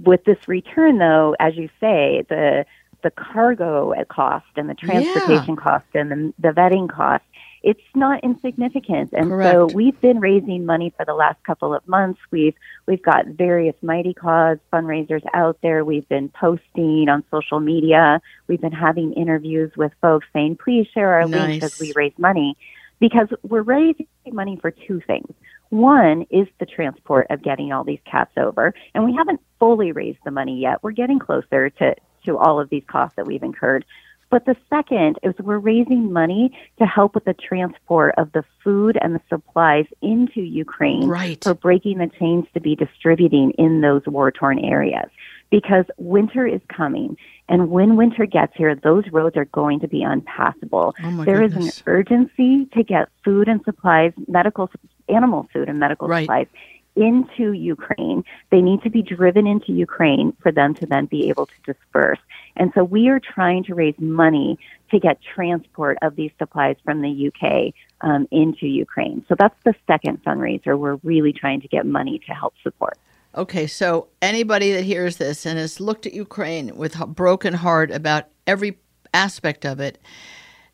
With 0.00 0.24
this 0.24 0.36
return, 0.46 0.98
though, 0.98 1.36
as 1.40 1.56
you 1.56 1.70
say, 1.80 2.26
the 2.28 2.66
the 3.02 3.10
cargo 3.10 3.94
cost 4.08 4.46
and 4.56 4.68
the 4.68 4.74
transportation 4.74 5.54
yeah. 5.54 5.62
cost 5.62 5.86
and 5.94 6.10
the, 6.10 6.34
the 6.38 6.48
vetting 6.48 6.88
cost 6.88 7.22
it's 7.62 7.82
not 7.94 8.22
insignificant. 8.22 9.12
And 9.12 9.30
Correct. 9.30 9.52
so 9.52 9.66
we've 9.66 10.00
been 10.00 10.20
raising 10.20 10.64
money 10.64 10.92
for 10.96 11.04
the 11.04 11.14
last 11.14 11.42
couple 11.44 11.74
of 11.74 11.86
months. 11.88 12.20
We've 12.30 12.54
we've 12.86 13.02
got 13.02 13.26
various 13.26 13.74
Mighty 13.82 14.14
Cause 14.14 14.58
fundraisers 14.72 15.22
out 15.34 15.58
there. 15.62 15.84
We've 15.84 16.08
been 16.08 16.28
posting 16.28 17.08
on 17.08 17.24
social 17.30 17.60
media. 17.60 18.20
We've 18.46 18.60
been 18.60 18.72
having 18.72 19.12
interviews 19.14 19.72
with 19.76 19.92
folks 20.00 20.26
saying, 20.32 20.58
"Please 20.62 20.86
share 20.94 21.14
our 21.14 21.26
nice. 21.26 21.48
link 21.48 21.62
as 21.62 21.78
we 21.80 21.92
raise 21.94 22.16
money," 22.18 22.56
because 23.00 23.28
we're 23.42 23.62
raising 23.62 24.06
money 24.30 24.56
for 24.60 24.70
two 24.70 25.00
things. 25.06 25.34
One 25.70 26.26
is 26.30 26.46
the 26.58 26.66
transport 26.66 27.26
of 27.28 27.42
getting 27.42 27.72
all 27.72 27.84
these 27.84 28.00
cats 28.10 28.32
over, 28.36 28.72
and 28.94 29.04
we 29.04 29.14
haven't 29.14 29.40
fully 29.58 29.92
raised 29.92 30.20
the 30.24 30.30
money 30.30 30.60
yet. 30.60 30.82
We're 30.82 30.92
getting 30.92 31.18
closer 31.18 31.70
to 31.70 31.94
to 32.24 32.36
all 32.36 32.60
of 32.60 32.70
these 32.70 32.84
costs 32.86 33.16
that 33.16 33.26
we've 33.26 33.42
incurred. 33.42 33.84
But 34.30 34.44
the 34.44 34.56
second 34.68 35.18
is 35.22 35.34
we're 35.38 35.58
raising 35.58 36.12
money 36.12 36.56
to 36.78 36.84
help 36.84 37.14
with 37.14 37.24
the 37.24 37.34
transport 37.34 38.14
of 38.18 38.30
the 38.32 38.44
food 38.62 38.98
and 39.00 39.14
the 39.14 39.22
supplies 39.28 39.86
into 40.02 40.42
Ukraine 40.42 41.08
right. 41.08 41.42
for 41.42 41.54
breaking 41.54 41.98
the 41.98 42.10
chains 42.18 42.44
to 42.52 42.60
be 42.60 42.76
distributing 42.76 43.52
in 43.52 43.80
those 43.80 44.02
war 44.06 44.30
torn 44.30 44.58
areas. 44.58 45.08
Because 45.50 45.86
winter 45.96 46.46
is 46.46 46.60
coming, 46.68 47.16
and 47.48 47.70
when 47.70 47.96
winter 47.96 48.26
gets 48.26 48.52
here, 48.54 48.74
those 48.74 49.04
roads 49.10 49.34
are 49.38 49.46
going 49.46 49.80
to 49.80 49.88
be 49.88 50.02
unpassable. 50.02 50.94
Oh 51.02 51.24
there 51.24 51.38
goodness. 51.38 51.76
is 51.76 51.78
an 51.78 51.82
urgency 51.86 52.66
to 52.74 52.82
get 52.82 53.08
food 53.24 53.48
and 53.48 53.64
supplies, 53.64 54.12
medical, 54.26 54.70
animal 55.08 55.48
food 55.54 55.70
and 55.70 55.80
medical 55.80 56.06
right. 56.06 56.24
supplies 56.24 56.48
into 56.98 57.52
Ukraine. 57.52 58.24
They 58.50 58.60
need 58.60 58.82
to 58.82 58.90
be 58.90 59.02
driven 59.02 59.46
into 59.46 59.72
Ukraine 59.72 60.34
for 60.42 60.50
them 60.50 60.74
to 60.74 60.86
then 60.86 61.06
be 61.06 61.28
able 61.28 61.46
to 61.46 61.72
disperse. 61.72 62.18
And 62.56 62.72
so 62.74 62.82
we 62.82 63.08
are 63.08 63.20
trying 63.20 63.64
to 63.64 63.74
raise 63.74 63.94
money 63.98 64.58
to 64.90 64.98
get 64.98 65.18
transport 65.22 65.98
of 66.02 66.16
these 66.16 66.32
supplies 66.38 66.76
from 66.84 67.02
the 67.02 67.28
UK 67.28 67.72
um, 68.00 68.26
into 68.30 68.66
Ukraine. 68.66 69.24
So 69.28 69.36
that's 69.38 69.58
the 69.64 69.74
second 69.86 70.22
fundraiser. 70.24 70.78
We're 70.78 70.96
really 71.02 71.32
trying 71.32 71.60
to 71.60 71.68
get 71.68 71.86
money 71.86 72.20
to 72.26 72.32
help 72.32 72.54
support. 72.62 72.98
Okay, 73.34 73.66
so 73.66 74.08
anybody 74.20 74.72
that 74.72 74.82
hears 74.82 75.18
this 75.18 75.46
and 75.46 75.58
has 75.58 75.80
looked 75.80 76.06
at 76.06 76.14
Ukraine 76.14 76.76
with 76.76 76.98
a 76.98 77.06
broken 77.06 77.54
heart 77.54 77.90
about 77.90 78.28
every 78.46 78.78
aspect 79.14 79.64
of 79.64 79.78
it, 79.78 79.98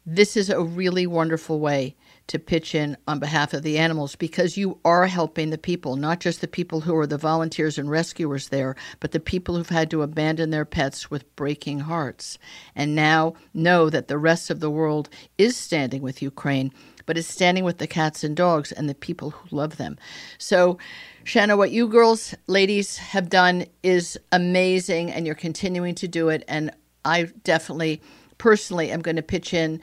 this 0.07 0.37
is 0.37 0.49
a 0.49 0.63
really 0.63 1.07
wonderful 1.07 1.61
way 1.61 1.97
to 2.27 2.39
pitch 2.39 2.75
in 2.75 2.97
on 3.07 3.19
behalf 3.19 3.53
of 3.53 3.63
the 3.63 3.79
animals 3.79 4.17
because 4.17 4.57
you 4.57 4.79
are 4.85 5.07
helping 5.07 5.51
the 5.51 5.59
people, 5.59 5.97
not 5.97 6.21
just 6.21 6.41
the 6.41 6.49
people 6.49 6.81
who 6.81 6.97
are 6.97 7.07
the 7.07 7.19
volunteers 7.19 7.77
and 7.77 7.91
rescuers 7.91 8.49
there, 8.49 8.75
but 9.01 9.13
the 9.13 9.21
people 9.21 9.57
who've 9.57 9.69
had 9.69 9.91
to 9.91 10.03
abandon 10.03 10.51
their 10.51 10.65
pets 10.65 11.11
with 11.11 11.35
breaking 11.37 11.81
hearts 11.81 12.39
and 12.75 12.95
now 12.95 13.35
know 13.53 13.91
that 13.91 14.09
the 14.09 14.19
rest 14.19 14.51
of 14.51 14.61
the 14.61 14.71
world 14.71 15.09
is 15.37 15.57
standing 15.57 16.01
with 16.01 16.23
Ukraine, 16.23 16.73
but 17.07 17.19
is 17.19 17.27
standing 17.27 17.65
with 17.65 17.79
the 17.79 17.87
cats 17.87 18.25
and 18.25 18.37
dogs 18.37 18.73
and 18.73 18.89
the 18.89 18.95
people 18.95 19.31
who 19.31 19.57
love 19.57 19.77
them. 19.77 19.99
So, 20.39 20.79
Shana, 21.25 21.57
what 21.57 21.71
you 21.71 21.89
girls, 21.89 22.35
ladies, 22.47 22.97
have 22.99 23.29
done 23.29 23.67
is 23.83 24.19
amazing, 24.33 25.11
and 25.11 25.27
you're 25.27 25.35
continuing 25.35 25.95
to 25.97 26.09
do 26.09 26.29
it. 26.29 26.45
And 26.49 26.71
I 27.05 27.25
definitely, 27.45 28.03
personally, 28.39 28.91
am 28.91 29.01
going 29.01 29.17
to 29.17 29.23
pitch 29.23 29.55
in. 29.55 29.81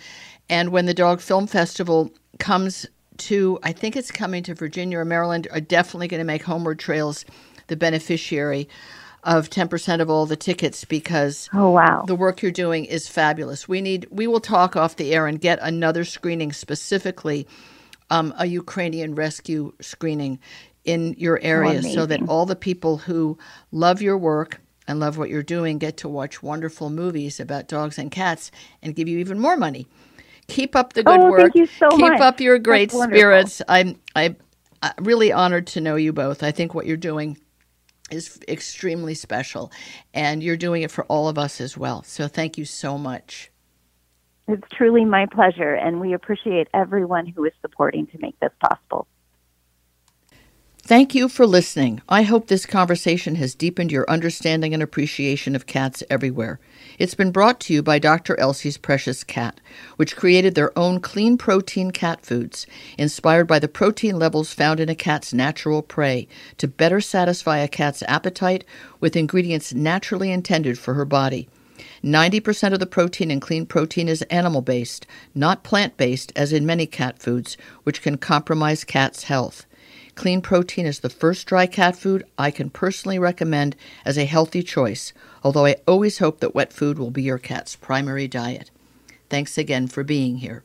And 0.49 0.71
when 0.71 0.86
the 0.86 0.93
Dog 0.93 1.21
Film 1.21 1.47
Festival 1.47 2.12
comes 2.41 2.86
to, 3.17 3.60
I 3.63 3.71
think 3.71 3.95
it's 3.95 4.12
coming 4.12 4.43
to 4.43 4.54
Virginia 4.54 4.97
or 4.97 5.06
Maryland, 5.06 5.47
are 5.51 5.62
definitely 5.62 6.08
going 6.08 6.19
to 6.19 6.25
make 6.25 6.43
Homeward 6.43 6.80
Trails 6.80 7.23
the 7.67 7.77
beneficiary 7.77 8.67
of 9.23 9.49
10% 9.49 10.01
of 10.01 10.10
all 10.10 10.25
the 10.25 10.36
tickets 10.36 10.84
because 10.84 11.47
oh 11.54 11.69
wow. 11.69 12.04
the 12.08 12.15
work 12.15 12.41
you're 12.41 12.51
doing 12.51 12.86
is 12.86 13.08
fabulous. 13.08 13.67
We 13.67 13.80
need 13.80 14.08
we 14.10 14.25
will 14.25 14.39
talk 14.39 14.75
off 14.75 14.95
the 14.95 15.13
air 15.13 15.27
and 15.27 15.39
get 15.39 15.60
another 15.62 16.04
screening 16.04 16.51
specifically 16.51 17.47
um, 18.10 18.34
a 18.38 18.45
ukrainian 18.45 19.15
rescue 19.15 19.73
screening 19.80 20.39
in 20.84 21.13
your 21.17 21.39
area 21.41 21.82
oh, 21.84 21.93
so 21.93 22.06
that 22.08 22.27
all 22.27 22.45
the 22.45 22.56
people 22.56 22.97
who 22.97 23.38
love 23.71 24.01
your 24.01 24.17
work 24.17 24.60
and 24.88 24.99
love 24.99 25.17
what 25.17 25.30
you're 25.30 25.43
doing 25.43 25.77
get 25.77 25.97
to 25.97 26.10
watch 26.10 26.43
wonderful 26.43 26.89
movies 26.89 27.39
about 27.39 27.67
dogs 27.67 27.97
and 27.97 28.12
cats 28.12 28.51
and 28.82 28.95
give 28.95 29.08
you 29.08 29.19
even 29.19 29.39
more 29.39 29.56
money 29.56 29.88
Keep 30.52 30.76
up 30.76 30.94
the 30.94 31.04
good 31.04 31.20
oh, 31.20 31.32
work. 31.32 31.42
Thank 31.42 31.56
you 31.56 31.66
so 31.66 31.90
Keep 31.90 32.00
much. 32.00 32.22
up 32.22 32.42
your 32.42 32.60
great 32.60 32.92
spirits. 32.92 33.62
I'm 33.68 34.00
I 34.16 34.36
I'm 34.84 34.94
really 35.00 35.32
honored 35.32 35.68
to 35.68 35.82
know 35.82 35.96
you 35.96 36.12
both. 36.12 36.44
I 36.44 36.52
think 36.52 36.74
what 36.74 36.86
you're 36.86 36.98
doing 36.98 37.38
is 38.12 38.40
extremely 38.48 39.14
special, 39.14 39.72
and 40.14 40.44
you're 40.44 40.58
doing 40.58 40.82
it 40.82 40.92
for 40.92 41.06
all 41.06 41.30
of 41.30 41.38
us 41.38 41.62
as 41.62 41.78
well. 41.78 42.04
So 42.04 42.28
thank 42.28 42.58
you 42.58 42.66
so 42.66 42.98
much. 42.98 43.52
It's 44.48 44.68
truly 44.74 45.06
my 45.06 45.28
pleasure, 45.28 45.74
and 45.74 46.02
we 46.02 46.14
appreciate 46.14 46.68
everyone 46.74 47.28
who 47.28 47.46
is 47.46 47.54
supporting 47.62 48.08
to 48.08 48.18
make 48.20 48.38
this 48.42 48.52
possible. 48.60 49.08
Thank 50.84 51.13
you 51.13 51.30
for 51.30 51.46
listening. 51.46 52.02
I 52.10 52.24
hope 52.24 52.48
this 52.48 52.65
conversation 52.65 53.36
has 53.36 53.54
deepened 53.54 53.91
your 53.91 54.10
understanding 54.10 54.74
and 54.74 54.82
appreciation 54.82 55.56
of 55.56 55.67
cats 55.67 56.04
everywhere. 56.10 56.60
It's 56.98 57.13
been 57.13 57.32
brought 57.32 57.60
to 57.62 57.74
you 57.74 57.84
by 57.84 58.00
Dr. 58.00 58.38
Elsey's 58.39 58.80
Precious 58.80 59.24
Cat, 59.24 59.62
which 59.98 60.15
created 60.15 60.56
their 60.56 60.78
own 60.78 61.00
clean 61.00 61.38
protein 61.38 61.91
cat 61.91 62.26
foods, 62.26 62.65
inspired 62.98 63.46
by 63.46 63.60
the 63.60 63.67
protein 63.67 64.17
levels 64.17 64.54
found 64.54 64.80
in 64.80 64.89
a 64.89 64.96
cat's 64.96 65.32
natural 65.32 65.84
prey, 65.84 66.28
to 66.58 66.67
better 66.67 67.00
satisfy 67.00 67.60
a 67.60 67.67
cat's 67.67 68.02
appetite 68.08 68.65
with 69.00 69.15
ingredients 69.15 69.76
naturally 69.76 70.32
intended 70.32 70.80
for 70.80 70.96
her 70.96 71.06
body. 71.06 71.48
90% 72.04 72.74
of 72.74 72.80
the 72.80 72.88
protein 72.88 73.30
in 73.30 73.39
clean 73.39 73.67
protein 73.67 74.10
is 74.10 74.24
animal 74.24 74.63
based, 74.63 75.06
not 75.36 75.63
plant 75.63 75.96
based, 75.96 76.34
as 76.36 76.52
in 76.52 76.65
many 76.65 76.88
cat 76.88 77.20
foods, 77.20 77.56
which 77.84 78.02
can 78.02 78.17
compromise 78.17 78.84
cats' 78.84 79.26
health. 79.26 79.67
Clean 80.15 80.41
protein 80.41 80.86
is 80.86 81.00
the 81.00 81.10
first 81.10 81.47
dry 81.47 81.65
cat 81.65 81.95
food 81.95 82.26
I 82.38 82.52
can 82.52 82.69
personally 82.69 83.17
recommend 83.17 83.76
as 84.06 84.17
a 84.17 84.26
healthy 84.26 84.62
choice, 84.62 85.13
although 85.43 85.65
I 85.65 85.78
always 85.88 86.19
hope 86.19 86.39
that 86.39 86.54
wet 86.54 86.74
food 86.74 87.00
will 87.00 87.12
be 87.12 87.24
your 87.24 87.38
cat's 87.38 87.76
primary 87.76 88.28
diet. 88.28 88.69
Thanks 89.30 89.58
again 89.58 89.88
for 89.88 90.04
being 90.04 90.38
here. 90.38 90.63